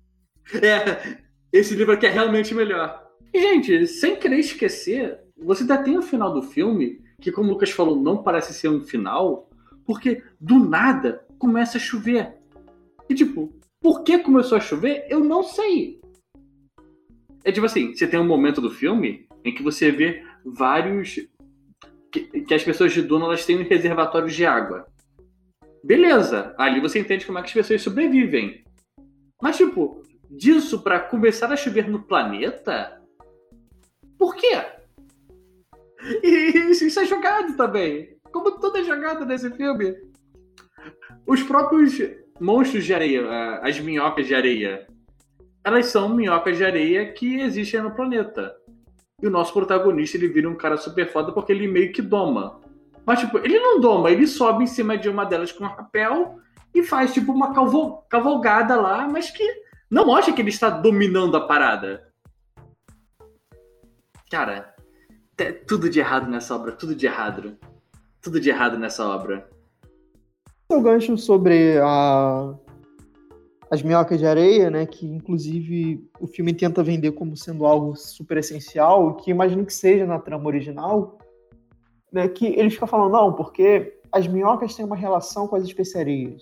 É, 0.62 1.18
esse 1.52 1.76
livro 1.76 1.94
aqui 1.94 2.06
é 2.06 2.10
realmente 2.10 2.54
melhor. 2.54 3.03
E, 3.34 3.42
gente, 3.42 3.88
sem 3.88 4.16
querer 4.16 4.40
esquecer, 4.40 5.20
você 5.36 5.64
ainda 5.64 5.82
tem 5.82 5.98
o 5.98 6.02
final 6.02 6.32
do 6.34 6.44
filme, 6.44 7.02
que, 7.20 7.32
como 7.32 7.50
o 7.50 7.54
Lucas 7.54 7.72
falou, 7.72 7.96
não 7.96 8.22
parece 8.22 8.54
ser 8.54 8.70
um 8.70 8.82
final, 8.82 9.50
porque 9.86 10.22
do 10.40 10.60
nada 10.60 11.26
começa 11.40 11.78
a 11.78 11.82
chover. 11.82 12.36
E, 13.10 13.16
tipo, 13.16 13.52
por 13.82 14.04
que 14.04 14.20
começou 14.20 14.58
a 14.58 14.62
chover? 14.62 15.06
Eu 15.10 15.22
não 15.22 15.44
sei. 15.44 16.00
É 17.44 17.52
tipo 17.52 17.66
assim, 17.66 17.94
você 17.94 18.08
tem 18.08 18.20
um 18.20 18.26
momento 18.26 18.62
do 18.62 18.72
filme 18.72 19.28
em 19.44 19.54
que 19.54 19.62
você 19.62 19.92
vê 19.92 20.24
vários 20.46 21.20
que, 22.10 22.22
que 22.42 22.54
as 22.54 22.64
pessoas 22.64 22.94
de 22.94 23.02
Duna 23.02 23.26
elas 23.26 23.46
têm 23.46 23.62
reservatórios 23.64 24.34
de 24.34 24.46
água. 24.46 24.88
Beleza, 25.84 26.56
ali 26.58 26.80
você 26.80 27.00
entende 27.00 27.26
como 27.26 27.40
é 27.40 27.42
que 27.42 27.48
as 27.48 27.54
pessoas 27.54 27.82
sobrevivem. 27.82 28.64
Mas, 29.42 29.58
tipo, 29.58 30.02
disso 30.30 30.82
para 30.82 31.00
começar 31.00 31.52
a 31.52 31.58
chover 31.58 31.90
no 31.90 32.04
planeta? 32.04 33.03
Por 34.24 34.38
quê? 34.38 34.58
E 36.24 36.58
isso 36.70 36.98
é 36.98 37.06
jogado 37.06 37.58
também. 37.58 38.16
Como 38.32 38.58
tudo 38.58 38.78
é 38.78 38.84
jogado 38.86 39.26
nesse 39.26 39.52
filme. 39.52 39.98
Os 41.28 41.44
próprios 41.44 42.00
monstros 42.40 42.86
de 42.86 42.94
areia, 42.94 43.60
as 43.62 43.78
minhocas 43.82 44.26
de 44.26 44.34
areia, 44.34 44.88
elas 45.62 45.88
são 45.88 46.08
minhocas 46.08 46.56
de 46.56 46.64
areia 46.64 47.12
que 47.12 47.42
existem 47.42 47.82
no 47.82 47.94
planeta. 47.94 48.56
E 49.22 49.28
o 49.28 49.30
nosso 49.30 49.52
protagonista, 49.52 50.16
ele 50.16 50.30
vira 50.30 50.50
um 50.50 50.56
cara 50.56 50.78
super 50.78 51.12
foda 51.12 51.34
porque 51.34 51.52
ele 51.52 51.68
meio 51.68 51.92
que 51.92 52.02
doma. 52.02 52.62
Mas, 53.06 53.20
tipo, 53.20 53.40
ele 53.40 53.60
não 53.60 53.82
doma, 53.82 54.10
ele 54.10 54.26
sobe 54.26 54.64
em 54.64 54.68
cima 54.68 54.98
de 54.98 55.10
uma 55.10 55.26
delas 55.26 55.52
com 55.52 55.66
um 55.66 55.68
rapel 55.68 56.40
e 56.74 56.82
faz, 56.82 57.14
tipo, 57.14 57.34
uma 57.34 57.54
cavalgada 58.08 58.80
lá, 58.80 59.06
mas 59.06 59.30
que 59.30 59.44
não 59.92 60.06
mostra 60.06 60.34
que 60.34 60.42
ele 60.42 60.50
está 60.50 60.70
dominando 60.70 61.36
a 61.36 61.42
parada. 61.42 62.13
Cara, 64.34 64.74
tudo 65.68 65.88
de 65.88 66.00
errado 66.00 66.28
nessa 66.28 66.56
obra, 66.56 66.72
tudo 66.72 66.96
de 66.96 67.06
errado. 67.06 67.56
Tudo 68.20 68.40
de 68.40 68.50
errado 68.50 68.80
nessa 68.80 69.08
obra. 69.08 69.48
O 70.68 70.82
gancho 70.82 71.16
sobre 71.20 71.78
a 71.78 72.56
as 73.70 73.84
minhocas 73.84 74.18
de 74.18 74.26
areia, 74.26 74.72
né, 74.72 74.88
que 74.88 75.06
inclusive 75.06 76.04
o 76.20 76.26
filme 76.26 76.52
tenta 76.52 76.82
vender 76.82 77.12
como 77.12 77.38
sendo 77.38 77.64
algo 77.64 77.96
super 77.96 78.38
essencial, 78.38 79.18
que 79.18 79.30
imagino 79.30 79.68
que 79.68 79.74
seja 79.74 80.08
na 80.08 80.18
trama 80.18 80.48
original, 80.48 81.20
né, 82.12 82.28
que 82.28 82.48
ele 82.48 82.72
fica 82.72 82.88
falando, 82.88 83.12
não, 83.12 83.34
porque 83.34 84.00
as 84.12 84.28
minhocas 84.28 84.74
têm 84.74 84.84
uma 84.84 84.96
relação 84.96 85.48
com 85.48 85.56
as 85.56 85.64
especiarias. 85.64 86.42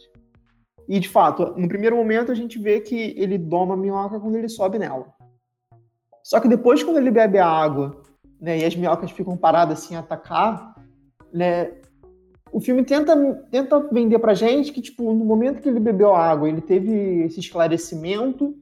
E, 0.88 0.98
de 0.98 1.10
fato, 1.10 1.56
no 1.58 1.68
primeiro 1.68 1.98
momento 1.98 2.32
a 2.32 2.36
gente 2.36 2.58
vê 2.58 2.80
que 2.80 3.14
ele 3.18 3.38
doma 3.38 3.74
a 3.74 3.78
minhoca 3.78 4.18
quando 4.18 4.38
ele 4.38 4.48
sobe 4.48 4.80
nela. 4.80 5.14
Só 6.24 6.40
que 6.40 6.48
depois, 6.48 6.84
quando 6.84 6.98
ele 6.98 7.12
bebe 7.12 7.38
a 7.38 7.48
água, 7.48 8.02
né, 8.40 8.60
e 8.60 8.66
as 8.66 8.76
minhocas 8.76 9.12
ficam 9.12 9.38
paradas 9.38 9.80
assim 9.80 9.96
a 9.96 10.00
atacar, 10.00 10.76
né, 11.34 11.72
o 12.52 12.60
filme 12.60 12.84
tenta, 12.84 13.16
tenta 13.50 13.80
vender 13.92 14.20
pra 14.20 14.34
gente 14.34 14.74
que, 14.74 14.82
tipo, 14.82 15.14
no 15.14 15.24
momento 15.24 15.62
que 15.62 15.70
ele 15.70 15.80
bebeu 15.80 16.14
água, 16.14 16.50
ele 16.50 16.62
teve 16.62 17.24
esse 17.24 17.40
esclarecimento, 17.40 18.56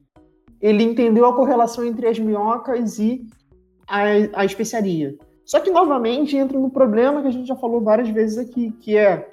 ele 0.61 0.83
entendeu 0.83 1.25
a 1.25 1.35
correlação 1.35 1.83
entre 1.83 2.07
as 2.07 2.19
minhocas 2.19 2.99
e 2.99 3.25
a, 3.87 4.01
a 4.41 4.45
especiaria. 4.45 5.17
Só 5.43 5.59
que, 5.59 5.71
novamente, 5.71 6.37
entra 6.37 6.59
no 6.59 6.69
problema 6.69 7.21
que 7.21 7.27
a 7.27 7.31
gente 7.31 7.47
já 7.47 7.55
falou 7.55 7.81
várias 7.81 8.09
vezes 8.09 8.37
aqui, 8.37 8.71
que 8.79 8.95
é, 8.95 9.27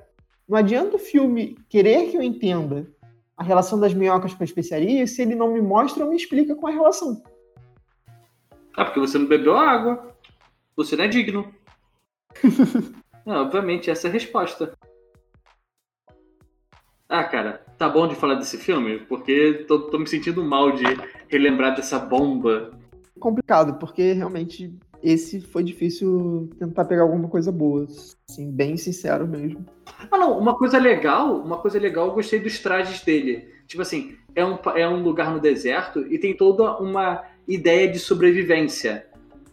não 0.48 0.56
adianta 0.56 0.96
o 0.96 1.00
filme 1.00 1.56
querer 1.68 2.10
que 2.10 2.16
eu 2.16 2.22
entenda 2.22 2.86
a 3.36 3.44
relação 3.44 3.78
das 3.78 3.92
minhocas 3.92 4.32
com 4.32 4.42
a 4.42 4.46
especiaria 4.46 5.06
se 5.06 5.20
ele 5.20 5.34
não 5.34 5.52
me 5.52 5.60
mostra 5.60 6.04
ou 6.04 6.10
me 6.10 6.16
explica 6.16 6.54
com 6.54 6.66
a 6.66 6.70
relação. 6.70 7.22
Ah, 8.76 8.84
porque 8.84 9.00
você 9.00 9.16
não 9.18 9.26
bebeu 9.26 9.56
água. 9.56 10.14
Você 10.76 10.94
não 10.96 11.04
é 11.04 11.08
digno. 11.08 11.52
Não, 13.24 13.42
obviamente, 13.42 13.90
essa 13.90 14.06
é 14.06 14.10
a 14.10 14.12
resposta. 14.12 14.72
Ah, 17.08 17.24
cara, 17.24 17.64
tá 17.76 17.88
bom 17.88 18.06
de 18.06 18.14
falar 18.14 18.34
desse 18.34 18.56
filme? 18.56 19.00
Porque 19.00 19.64
tô, 19.66 19.90
tô 19.90 19.98
me 19.98 20.06
sentindo 20.06 20.44
mal 20.44 20.70
de 20.70 20.84
relembrar 21.28 21.74
dessa 21.74 21.98
bomba. 21.98 22.70
Complicado, 23.18 23.80
porque 23.80 24.12
realmente 24.12 24.72
esse 25.02 25.40
foi 25.40 25.64
difícil 25.64 26.50
tentar 26.58 26.84
pegar 26.84 27.02
alguma 27.02 27.28
coisa 27.28 27.50
boa. 27.50 27.86
Assim, 28.28 28.50
bem 28.52 28.76
sincero 28.76 29.26
mesmo. 29.26 29.64
Ah, 30.10 30.18
não, 30.18 30.38
uma 30.38 30.56
coisa 30.56 30.78
legal, 30.78 31.40
uma 31.40 31.58
coisa 31.58 31.80
legal, 31.80 32.08
eu 32.08 32.14
gostei 32.14 32.38
dos 32.38 32.60
trajes 32.60 33.02
dele. 33.02 33.48
Tipo 33.66 33.82
assim, 33.82 34.16
é 34.34 34.44
um, 34.44 34.58
é 34.76 34.88
um 34.88 35.02
lugar 35.02 35.32
no 35.32 35.40
deserto 35.40 36.00
e 36.12 36.18
tem 36.18 36.36
toda 36.36 36.78
uma 36.78 37.24
ideia 37.46 37.90
de 37.90 37.98
sobrevivência 37.98 39.06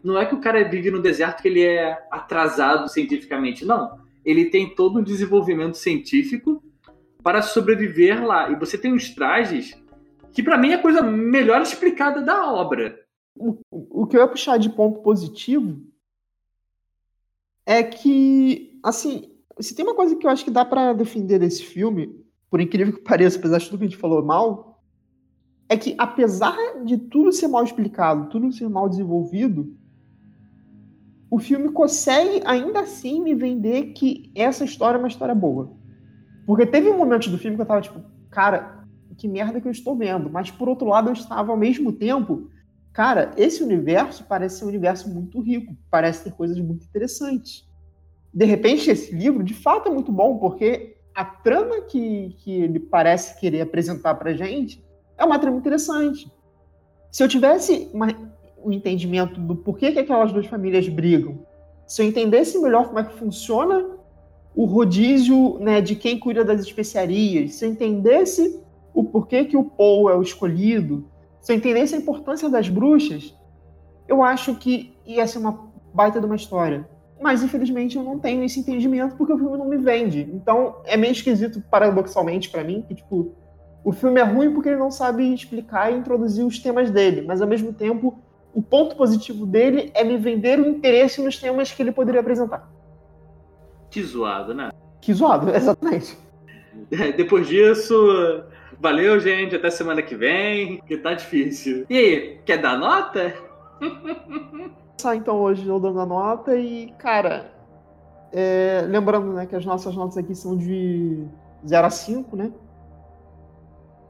não 0.04 0.20
é 0.20 0.26
que 0.26 0.36
o 0.36 0.42
cara 0.42 0.68
vive 0.68 0.92
no 0.92 1.02
deserto 1.02 1.42
que 1.42 1.48
ele 1.48 1.62
é 1.62 2.06
atrasado 2.12 2.90
cientificamente, 2.90 3.64
não. 3.64 4.00
Ele 4.26 4.46
tem 4.46 4.76
todo 4.76 5.00
um 5.00 5.04
desenvolvimento 5.04 5.78
científico 5.78 6.62
para 7.24 7.42
sobreviver 7.42 8.24
lá. 8.26 8.50
E 8.52 8.56
você 8.56 8.78
tem 8.78 8.94
uns 8.94 9.10
trajes 9.16 9.82
que, 10.34 10.44
para 10.44 10.58
mim, 10.58 10.72
é 10.72 10.74
a 10.74 10.82
coisa 10.82 11.02
melhor 11.02 11.62
explicada 11.62 12.22
da 12.22 12.52
obra. 12.52 13.00
O, 13.36 13.58
o 13.72 14.06
que 14.06 14.18
eu 14.18 14.22
ia 14.22 14.28
puxar 14.28 14.58
de 14.58 14.70
ponto 14.70 15.00
positivo 15.00 15.82
é 17.66 17.82
que, 17.82 18.78
assim, 18.84 19.32
Se 19.60 19.76
tem 19.76 19.86
uma 19.86 19.96
coisa 19.96 20.16
que 20.16 20.26
eu 20.26 20.30
acho 20.30 20.44
que 20.44 20.52
dá 20.52 20.66
para 20.66 20.94
defender 20.94 21.40
desse 21.40 21.64
filme, 21.64 22.24
por 22.50 22.60
incrível 22.60 22.94
que 22.94 23.02
pareça, 23.02 23.38
apesar 23.38 23.60
de 23.60 23.66
tudo 23.66 23.78
que 23.78 23.86
a 23.86 23.88
gente 23.88 24.00
falou 24.00 24.24
mal, 24.24 24.73
é 25.70 25.78
que 25.78 25.96
apesar 25.98 26.56
de 26.84 26.98
tudo 26.98 27.32
ser 27.32 27.48
mal 27.48 27.64
explicado, 27.64 28.30
tudo 28.30 28.52
ser 28.52 28.70
mal 28.70 28.90
desenvolvido, 28.90 29.76
o 31.30 31.40
filme 31.40 31.72
consegue 31.72 32.42
ainda 32.46 32.82
assim 32.82 33.22
me 33.22 33.34
vender 33.34 33.94
que 33.94 34.32
essa 34.36 34.64
história 34.64 34.98
é 34.98 35.00
uma 35.00 35.08
história 35.08 35.34
boa. 35.34 35.76
Porque 36.46 36.66
teve 36.66 36.90
um 36.90 36.98
momento 36.98 37.30
do 37.30 37.38
filme 37.38 37.56
que 37.56 37.62
eu 37.62 37.66
tava 37.66 37.82
tipo, 37.82 38.02
cara, 38.30 38.86
que 39.18 39.28
merda 39.28 39.60
que 39.60 39.68
eu 39.68 39.72
estou 39.72 39.96
vendo. 39.96 40.30
Mas 40.30 40.52
por 40.52 40.70
outro 40.70 40.88
lado, 40.88 41.10
eu 41.10 41.14
estava 41.14 41.52
ao 41.52 41.58
mesmo 41.58 41.92
tempo, 41.92 42.50
cara, 42.92 43.32
esse 43.38 43.64
universo 43.64 44.26
parece 44.26 44.60
ser 44.60 44.66
um 44.66 44.68
universo 44.68 45.10
muito 45.12 45.40
rico, 45.40 45.76
parece 45.90 46.24
ter 46.24 46.34
coisas 46.34 46.60
muito 46.60 46.86
interessantes. 46.86 47.68
De 48.34 48.46
repente, 48.46 48.92
esse 48.92 49.14
livro 49.14 49.44
de 49.44 49.54
fato 49.54 49.90
é 49.90 49.92
muito 49.92 50.12
bom, 50.12 50.38
porque 50.38 50.98
a 51.16 51.24
trama 51.24 51.82
que, 51.82 52.36
que 52.40 52.52
ele 52.52 52.80
parece 52.80 53.40
querer 53.40 53.62
apresentar 53.62 54.16
pra 54.16 54.34
gente 54.34 54.84
é 55.18 55.24
uma 55.24 55.40
trama 55.40 55.58
interessante. 55.58 56.32
Se 57.12 57.24
eu 57.24 57.28
tivesse 57.28 57.90
uma, 57.94 58.08
um 58.64 58.72
entendimento 58.72 59.40
do 59.40 59.56
porquê 59.56 59.92
que 59.92 60.00
aquelas 60.00 60.32
duas 60.32 60.48
famílias 60.48 60.88
brigam, 60.88 61.40
se 61.86 62.02
eu 62.02 62.08
entendesse 62.08 62.60
melhor 62.60 62.88
como 62.88 63.00
é 63.00 63.04
que 63.04 63.14
funciona 63.14 63.86
o 64.56 64.66
rodízio 64.66 65.58
né, 65.60 65.82
de 65.82 65.96
quem 65.96 66.20
cuida 66.20 66.44
das 66.44 66.62
especiarias, 66.62 67.56
se 67.56 67.66
eu 67.66 67.72
entendesse 67.72 68.60
o 68.94 69.04
porquê 69.04 69.46
que 69.46 69.58
o 69.58 69.64
Paul 69.64 70.10
é 70.10 70.16
o 70.16 70.22
escolhido, 70.22 71.06
se 71.42 71.52
eu 71.52 71.58
entendesse 71.58 71.96
a 71.96 71.98
importância 71.98 72.50
das 72.50 72.70
bruxas, 72.70 73.36
eu 74.08 74.24
acho 74.24 74.56
que 74.56 74.96
ia 75.06 75.26
ser 75.28 75.40
uma 75.40 75.72
baita 75.94 76.20
de 76.20 76.26
uma 76.26 76.36
história. 76.36 76.88
Mas, 77.22 77.42
infelizmente, 77.42 77.96
eu 77.96 78.04
não 78.04 78.20
tenho 78.20 78.44
esse 78.44 78.60
entendimento 78.60 79.16
porque 79.16 79.34
o 79.34 79.38
filme 79.38 79.58
não 79.58 79.68
me 79.68 79.78
vende. 79.78 80.30
Então, 80.34 80.78
é 80.84 80.98
meio 80.98 81.12
esquisito, 81.12 81.62
paradoxalmente, 81.70 82.50
para 82.50 82.64
mim, 82.64 82.84
que, 82.88 82.96
tipo, 82.96 83.34
o 83.84 83.92
filme 83.92 84.20
é 84.20 84.24
ruim 84.24 84.54
porque 84.54 84.70
ele 84.70 84.78
não 84.78 84.92
sabe 84.92 85.34
explicar 85.34 85.92
e 85.92 85.98
introduzir 85.98 86.46
os 86.46 86.60
temas 86.60 86.90
dele, 86.90 87.22
mas, 87.22 87.42
ao 87.42 87.48
mesmo 87.48 87.74
tempo, 87.74 88.18
o 88.54 88.62
ponto 88.62 88.96
positivo 88.96 89.46
dele 89.46 89.92
é 89.94 90.04
me 90.04 90.18
vender 90.18 90.60
o 90.60 90.68
interesse 90.68 91.22
nos 91.22 91.38
temas 91.38 91.72
que 91.72 91.82
ele 91.82 91.92
poderia 91.92 92.22
apresentar. 92.22 92.70
Que 93.90 94.02
zoado, 94.02 94.54
né? 94.54 94.72
Que 95.02 95.14
zoado, 95.14 95.50
exatamente. 95.56 96.18
Depois 97.18 97.48
disso, 97.48 97.96
valeu, 98.80 99.20
gente. 99.20 99.56
Até 99.56 99.70
semana 99.70 100.02
que 100.02 100.16
vem, 100.16 100.82
que 100.88 100.98
tá 100.98 101.14
difícil. 101.14 101.86
E 101.90 101.98
aí, 101.98 102.40
quer 102.46 102.58
dar 102.58 102.78
nota? 102.78 103.34
Só 105.00 105.14
então 105.14 105.42
hoje 105.42 105.68
eu 105.68 105.80
dando 105.80 106.00
a 106.00 106.06
nota 106.06 106.56
e, 106.56 106.94
cara, 106.98 107.52
é, 108.32 108.86
lembrando 108.88 109.34
né, 109.34 109.46
que 109.46 109.56
as 109.56 109.66
nossas 109.66 109.96
notas 109.96 110.18
aqui 110.18 110.34
são 110.34 110.56
de 110.56 111.26
0 111.66 111.88
a 111.88 111.90
5, 111.90 112.36
né? 112.38 112.52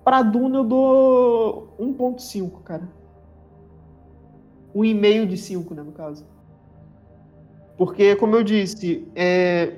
Pra 0.04 0.22
Duna 0.22 0.58
eu 0.58 0.64
dou 0.64 1.76
1.5, 1.80 2.62
cara. 2.64 2.88
1,5 4.76 5.26
de 5.28 5.38
5, 5.38 5.74
né, 5.74 5.84
no 5.84 5.92
caso. 5.92 6.26
Porque, 7.78 8.16
como 8.16 8.36
eu 8.36 8.44
disse, 8.44 9.08
é, 9.16 9.78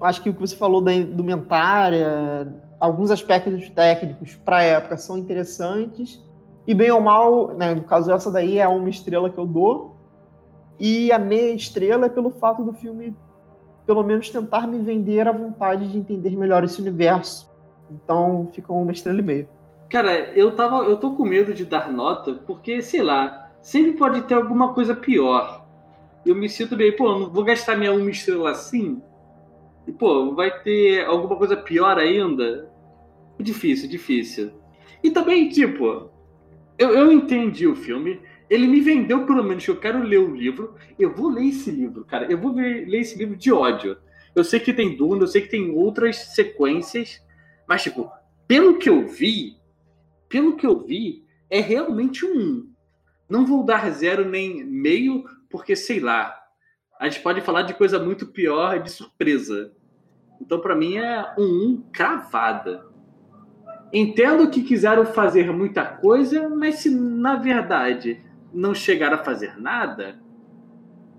acho 0.00 0.22
que 0.22 0.30
o 0.30 0.34
que 0.34 0.40
você 0.40 0.56
falou 0.56 0.80
da 0.80 0.92
indumentária, 0.92 2.54
alguns 2.80 3.10
aspectos 3.10 3.68
técnicos 3.70 4.34
para 4.36 4.58
a 4.58 4.62
época 4.62 4.96
são 4.96 5.18
interessantes. 5.18 6.22
E 6.66 6.74
bem 6.74 6.90
ou 6.90 7.00
mal, 7.00 7.48
né, 7.54 7.74
no 7.74 7.82
caso 7.82 8.12
essa 8.12 8.30
daí 8.30 8.58
é 8.58 8.68
uma 8.68 8.88
estrela 8.88 9.30
que 9.30 9.38
eu 9.38 9.46
dou. 9.46 9.96
E 10.78 11.10
a 11.10 11.18
meia 11.18 11.54
estrela 11.54 12.06
é 12.06 12.08
pelo 12.08 12.30
fato 12.30 12.62
do 12.62 12.72
filme, 12.72 13.16
pelo 13.84 14.02
menos, 14.02 14.30
tentar 14.30 14.66
me 14.66 14.78
vender 14.78 15.26
a 15.26 15.32
vontade 15.32 15.90
de 15.90 15.98
entender 15.98 16.36
melhor 16.36 16.62
esse 16.62 16.80
universo. 16.80 17.47
Então 17.90 18.50
fica 18.52 18.72
uma 18.72 18.92
estrela 18.92 19.20
e 19.20 19.22
meia. 19.22 19.48
Cara, 19.90 20.32
eu 20.34 20.54
tava. 20.54 20.84
Eu 20.84 20.96
tô 20.96 21.12
com 21.12 21.24
medo 21.24 21.54
de 21.54 21.64
dar 21.64 21.90
nota, 21.90 22.34
porque, 22.46 22.82
sei 22.82 23.02
lá, 23.02 23.50
sempre 23.62 23.92
pode 23.92 24.22
ter 24.22 24.34
alguma 24.34 24.74
coisa 24.74 24.94
pior 24.94 25.68
eu 26.24 26.34
me 26.34 26.48
sinto 26.48 26.76
bem, 26.76 26.94
pô, 26.94 27.18
não 27.18 27.30
vou 27.30 27.44
gastar 27.44 27.76
minha 27.76 27.92
uma 27.92 28.10
estrela 28.10 28.50
assim. 28.50 29.00
E, 29.86 29.92
pô, 29.92 30.34
vai 30.34 30.62
ter 30.62 31.06
alguma 31.06 31.36
coisa 31.36 31.56
pior 31.56 31.96
ainda? 31.96 32.70
Difícil, 33.38 33.88
difícil. 33.88 34.52
E 35.02 35.10
também, 35.10 35.48
tipo, 35.48 36.10
eu, 36.76 36.90
eu 36.90 37.10
entendi 37.10 37.66
o 37.66 37.76
filme, 37.76 38.20
ele 38.50 38.66
me 38.66 38.80
vendeu 38.80 39.24
pelo 39.24 39.42
menos 39.42 39.64
que 39.64 39.70
eu 39.70 39.80
quero 39.80 40.02
ler 40.02 40.18
o 40.18 40.34
livro. 40.34 40.74
Eu 40.98 41.14
vou 41.14 41.30
ler 41.30 41.46
esse 41.46 41.70
livro, 41.70 42.04
cara. 42.04 42.30
Eu 42.30 42.38
vou 42.38 42.52
ver, 42.52 42.86
ler 42.86 43.00
esse 43.00 43.16
livro 43.16 43.36
de 43.36 43.52
ódio. 43.52 43.96
Eu 44.34 44.44
sei 44.44 44.60
que 44.60 44.72
tem 44.72 44.96
Duna, 44.96 45.22
eu 45.22 45.26
sei 45.26 45.42
que 45.42 45.48
tem 45.48 45.70
outras 45.70 46.16
sequências, 46.34 47.24
mas, 47.68 47.82
tipo, 47.82 48.10
pelo 48.46 48.78
que 48.78 48.88
eu 48.88 49.06
vi, 49.06 49.58
pelo 50.28 50.56
que 50.56 50.66
eu 50.66 50.80
vi, 50.80 51.24
é 51.50 51.60
realmente 51.60 52.24
um. 52.24 52.72
Não 53.28 53.44
vou 53.44 53.62
dar 53.62 53.90
zero 53.90 54.28
nem 54.28 54.64
meio, 54.64 55.24
porque 55.50 55.76
sei 55.76 56.00
lá, 56.00 56.34
a 56.98 57.08
gente 57.08 57.22
pode 57.22 57.42
falar 57.42 57.62
de 57.62 57.74
coisa 57.74 57.98
muito 57.98 58.26
pior 58.26 58.82
de 58.82 58.90
surpresa. 58.90 59.72
Então, 60.40 60.60
para 60.60 60.74
mim, 60.74 60.96
é 60.96 61.34
um 61.38 61.42
1 61.42 61.90
cravada. 61.92 62.86
Entendo 63.92 64.50
que 64.50 64.62
quiseram 64.62 65.04
fazer 65.04 65.52
muita 65.52 65.84
coisa, 65.84 66.48
mas 66.48 66.76
se 66.76 66.90
na 66.90 67.36
verdade 67.36 68.22
não 68.52 68.74
chegaram 68.74 69.16
a 69.16 69.24
fazer 69.24 69.60
nada, 69.60 70.20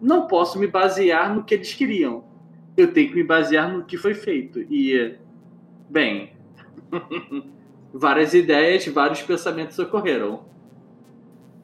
não 0.02 0.28
posso 0.28 0.58
me 0.60 0.68
basear 0.68 1.34
no 1.34 1.44
que 1.44 1.54
eles 1.54 1.74
queriam. 1.74 2.24
Eu 2.76 2.92
tenho 2.94 3.10
que 3.10 3.16
me 3.16 3.24
basear 3.24 3.72
no 3.72 3.86
que 3.86 3.98
foi 3.98 4.14
feito. 4.14 4.60
E, 4.62 5.18
bem, 5.90 6.39
várias 7.94 8.34
ideias, 8.34 8.86
vários 8.88 9.22
pensamentos 9.22 9.78
ocorreram. 9.80 10.42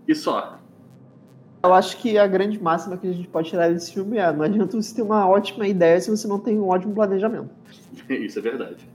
E 0.07 0.13
só. 0.13 0.59
Eu 1.63 1.73
acho 1.73 1.97
que 1.97 2.17
a 2.17 2.27
grande 2.27 2.61
máxima 2.61 2.95
que 2.95 3.07
a 3.07 3.11
gente 3.11 3.27
pode 3.27 3.49
tirar 3.49 3.69
desse 3.71 3.93
filme 3.93 4.17
é: 4.17 4.31
não 4.31 4.43
adianta 4.43 4.79
você 4.79 4.95
ter 4.95 5.01
uma 5.01 5.27
ótima 5.27 5.67
ideia 5.67 5.99
se 5.99 6.11
você 6.11 6.27
não 6.27 6.39
tem 6.39 6.59
um 6.59 6.69
ótimo 6.69 6.93
planejamento. 6.93 7.49
Isso 8.09 8.39
é 8.39 8.41
verdade. 8.41 8.87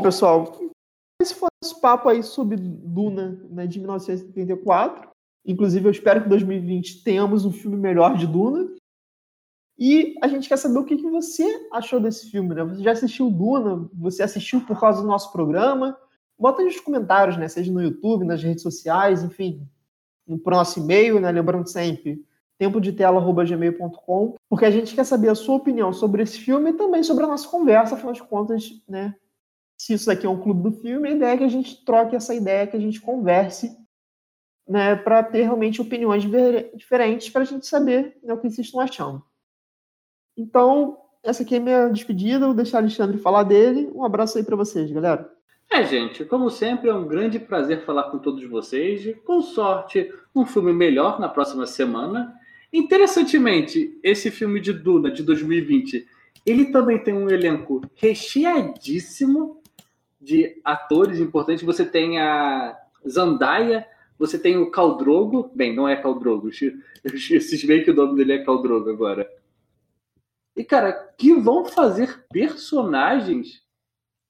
Pessoal, 0.00 0.56
esse 1.20 1.34
foi 1.34 1.48
nosso 1.60 1.80
papo 1.80 2.08
aí 2.08 2.22
sobre 2.22 2.56
Duna 2.56 3.40
né, 3.50 3.66
de 3.66 3.80
1974. 3.80 5.08
Inclusive, 5.44 5.86
eu 5.86 5.90
espero 5.90 6.20
que 6.20 6.26
em 6.26 6.30
2020 6.30 7.02
tenhamos 7.02 7.44
um 7.44 7.50
filme 7.50 7.76
melhor 7.76 8.16
de 8.16 8.26
Duna. 8.28 8.68
E 9.78 10.14
a 10.22 10.28
gente 10.28 10.48
quer 10.48 10.56
saber 10.56 10.78
o 10.78 10.84
que, 10.84 10.96
que 10.96 11.10
você 11.10 11.68
achou 11.70 12.00
desse 12.00 12.30
filme, 12.30 12.54
né? 12.54 12.64
Você 12.64 12.82
já 12.82 12.92
assistiu 12.92 13.30
Duna? 13.30 13.88
Você 13.94 14.22
assistiu 14.22 14.62
por 14.62 14.80
causa 14.80 15.02
do 15.02 15.08
nosso 15.08 15.30
programa? 15.32 15.96
Bota 16.38 16.62
nos 16.62 16.80
comentários, 16.80 17.36
né? 17.36 17.46
Seja 17.48 17.72
no 17.72 17.82
YouTube, 17.82 18.24
nas 18.24 18.42
redes 18.42 18.62
sociais, 18.62 19.22
enfim, 19.22 19.66
no 20.26 20.40
nosso 20.46 20.80
e-mail, 20.80 21.20
né? 21.20 21.30
Lembrando 21.30 21.68
sempre, 21.68 22.24
tempo 22.58 22.80
de 22.80 22.92
tela@gmail.com, 22.92 24.34
porque 24.48 24.64
a 24.64 24.70
gente 24.70 24.94
quer 24.94 25.04
saber 25.04 25.28
a 25.28 25.34
sua 25.34 25.56
opinião 25.56 25.92
sobre 25.92 26.22
esse 26.22 26.38
filme 26.38 26.70
e 26.70 26.74
também 26.74 27.02
sobre 27.02 27.24
a 27.24 27.28
nossa 27.28 27.48
conversa, 27.48 27.94
afinal 27.94 28.14
de 28.14 28.22
contas, 28.22 28.82
né? 28.88 29.14
Se 29.78 29.92
isso 29.92 30.10
aqui 30.10 30.24
é 30.24 30.28
um 30.28 30.40
clube 30.40 30.62
do 30.62 30.72
filme, 30.72 31.08
a 31.08 31.12
ideia 31.12 31.34
é 31.34 31.36
que 31.36 31.44
a 31.44 31.48
gente 31.48 31.84
troque 31.84 32.16
essa 32.16 32.34
ideia, 32.34 32.66
que 32.66 32.76
a 32.76 32.80
gente 32.80 32.98
converse, 32.98 33.76
né, 34.66 34.96
para 34.96 35.22
ter 35.22 35.42
realmente 35.42 35.82
opiniões 35.82 36.24
diferentes, 36.74 37.28
para 37.28 37.42
a 37.42 37.44
gente 37.44 37.66
saber 37.66 38.18
né, 38.22 38.32
o 38.32 38.38
que 38.38 38.48
vocês 38.48 38.66
estão 38.66 38.80
achando. 38.80 39.22
Então, 40.36 40.98
essa 41.22 41.42
aqui 41.42 41.56
é 41.56 41.60
minha 41.60 41.88
despedida. 41.88 42.46
Vou 42.46 42.54
deixar 42.54 42.78
o 42.78 42.80
Alexandre 42.80 43.18
falar 43.18 43.42
dele. 43.42 43.90
Um 43.94 44.04
abraço 44.04 44.38
aí 44.38 44.44
para 44.44 44.56
vocês, 44.56 44.90
galera. 44.90 45.30
É, 45.70 45.84
gente, 45.84 46.24
como 46.24 46.48
sempre, 46.48 46.88
é 46.88 46.94
um 46.94 47.06
grande 47.06 47.38
prazer 47.38 47.84
falar 47.84 48.04
com 48.04 48.18
todos 48.18 48.48
vocês. 48.48 49.16
Com 49.24 49.40
sorte, 49.42 50.12
um 50.34 50.46
filme 50.46 50.72
melhor 50.72 51.18
na 51.18 51.28
próxima 51.28 51.66
semana. 51.66 52.32
Interessantemente, 52.72 53.98
esse 54.02 54.30
filme 54.30 54.60
de 54.60 54.72
Duna 54.72 55.10
de 55.10 55.22
2020, 55.22 56.06
ele 56.44 56.66
também 56.66 56.98
tem 56.98 57.14
um 57.14 57.28
elenco 57.28 57.80
recheadíssimo 57.94 59.60
de 60.20 60.60
atores 60.64 61.18
importantes. 61.18 61.64
Você 61.64 61.84
tem 61.84 62.20
a 62.20 62.76
Zandaia, 63.08 63.86
você 64.18 64.38
tem 64.38 64.56
o 64.56 64.70
Caldrogo. 64.70 65.50
Bem, 65.54 65.74
não 65.74 65.88
é 65.88 65.96
Caldrogo. 65.96 66.50
Eu 67.02 67.18
cismei 67.18 67.82
que 67.82 67.90
o 67.90 67.94
nome 67.94 68.16
dele 68.16 68.34
é 68.34 68.44
Caldrogo 68.44 68.90
agora. 68.90 69.28
E, 70.56 70.64
cara, 70.64 70.92
que 71.18 71.34
vão 71.34 71.64
fazer 71.66 72.24
personagens 72.32 73.62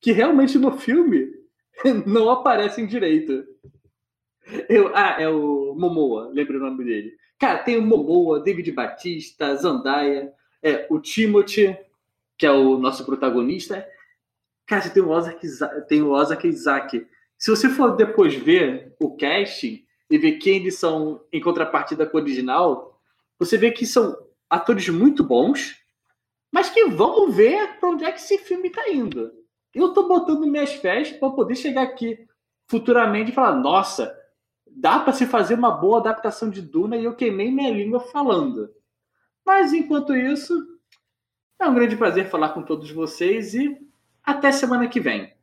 que 0.01 0.13
realmente 0.13 0.59
no 0.59 0.77
filme 0.77 1.33
não 2.07 2.31
aparecem 2.31 2.87
direito. 2.87 3.45
Eu, 4.69 4.95
ah, 4.95 5.17
é 5.19 5.29
o 5.29 5.75
Momoa, 5.77 6.31
lembra 6.33 6.57
o 6.57 6.61
nome 6.61 6.85
dele. 6.85 7.17
Cara, 7.39 7.59
tem 7.59 7.77
o 7.77 7.83
Momoa, 7.83 8.41
David 8.41 8.73
Batista, 8.73 9.55
Zandaia, 9.57 10.33
é, 10.63 10.87
o 10.91 10.99
Timothy, 10.99 11.77
que 12.37 12.47
é 12.47 12.51
o 12.51 12.79
nosso 12.79 13.05
protagonista. 13.05 13.87
Cara, 14.67 14.83
você 14.83 14.91
tem 14.91 15.03
o 15.03 15.11
Ozaki, 15.11 15.47
tem 15.89 16.03
o 16.03 16.11
Ozaki 16.11 16.49
Isaac. 16.49 17.07
Se 17.39 17.51
você 17.51 17.69
for 17.69 17.95
depois 17.97 18.35
ver 18.35 18.95
o 18.99 19.17
casting, 19.17 19.87
e 20.11 20.19
ver 20.19 20.33
quem 20.33 20.57
eles 20.57 20.79
são 20.79 21.21
em 21.33 21.41
contrapartida 21.41 22.07
com 22.07 22.17
o 22.17 22.21
original, 22.21 23.01
você 23.39 23.59
vê 23.59 23.71
que 23.71 23.87
são 23.87 24.17
atores 24.49 24.89
muito 24.89 25.25
bons, 25.25 25.77
mas 26.53 26.71
que 26.71 26.87
vamos 26.87 27.35
ver 27.35 27.79
para 27.79 27.89
onde 27.91 28.05
é 28.05 28.13
que 28.13 28.19
esse 28.19 28.39
filme 28.39 28.69
está 28.69 28.89
indo. 28.91 29.33
Eu 29.75 29.89
estou 29.89 30.09
botando 30.09 30.47
minhas 30.47 30.73
fés 30.73 31.13
para 31.13 31.31
poder 31.31 31.55
chegar 31.55 31.83
aqui 31.83 32.19
futuramente 32.67 33.31
e 33.31 33.35
falar: 33.35 33.55
nossa, 33.57 34.17
dá 34.67 34.99
para 34.99 35.13
se 35.13 35.27
fazer 35.27 35.55
uma 35.55 35.71
boa 35.71 35.99
adaptação 35.99 36.49
de 36.49 36.63
Duna 36.63 36.97
e 36.97 37.05
eu 37.05 37.15
queimei 37.15 37.51
minha 37.51 37.71
língua 37.71 38.01
falando. 38.01 38.71
Mas 39.45 39.73
enquanto 39.73 40.15
isso, 40.15 40.55
é 41.61 41.67
um 41.67 41.75
grande 41.75 41.97
prazer 41.97 42.29
falar 42.29 42.51
com 42.51 42.63
todos 42.63 42.91
vocês 42.91 43.55
e 43.55 43.79
até 44.23 44.51
semana 44.51 44.89
que 44.89 44.99
vem. 44.99 45.36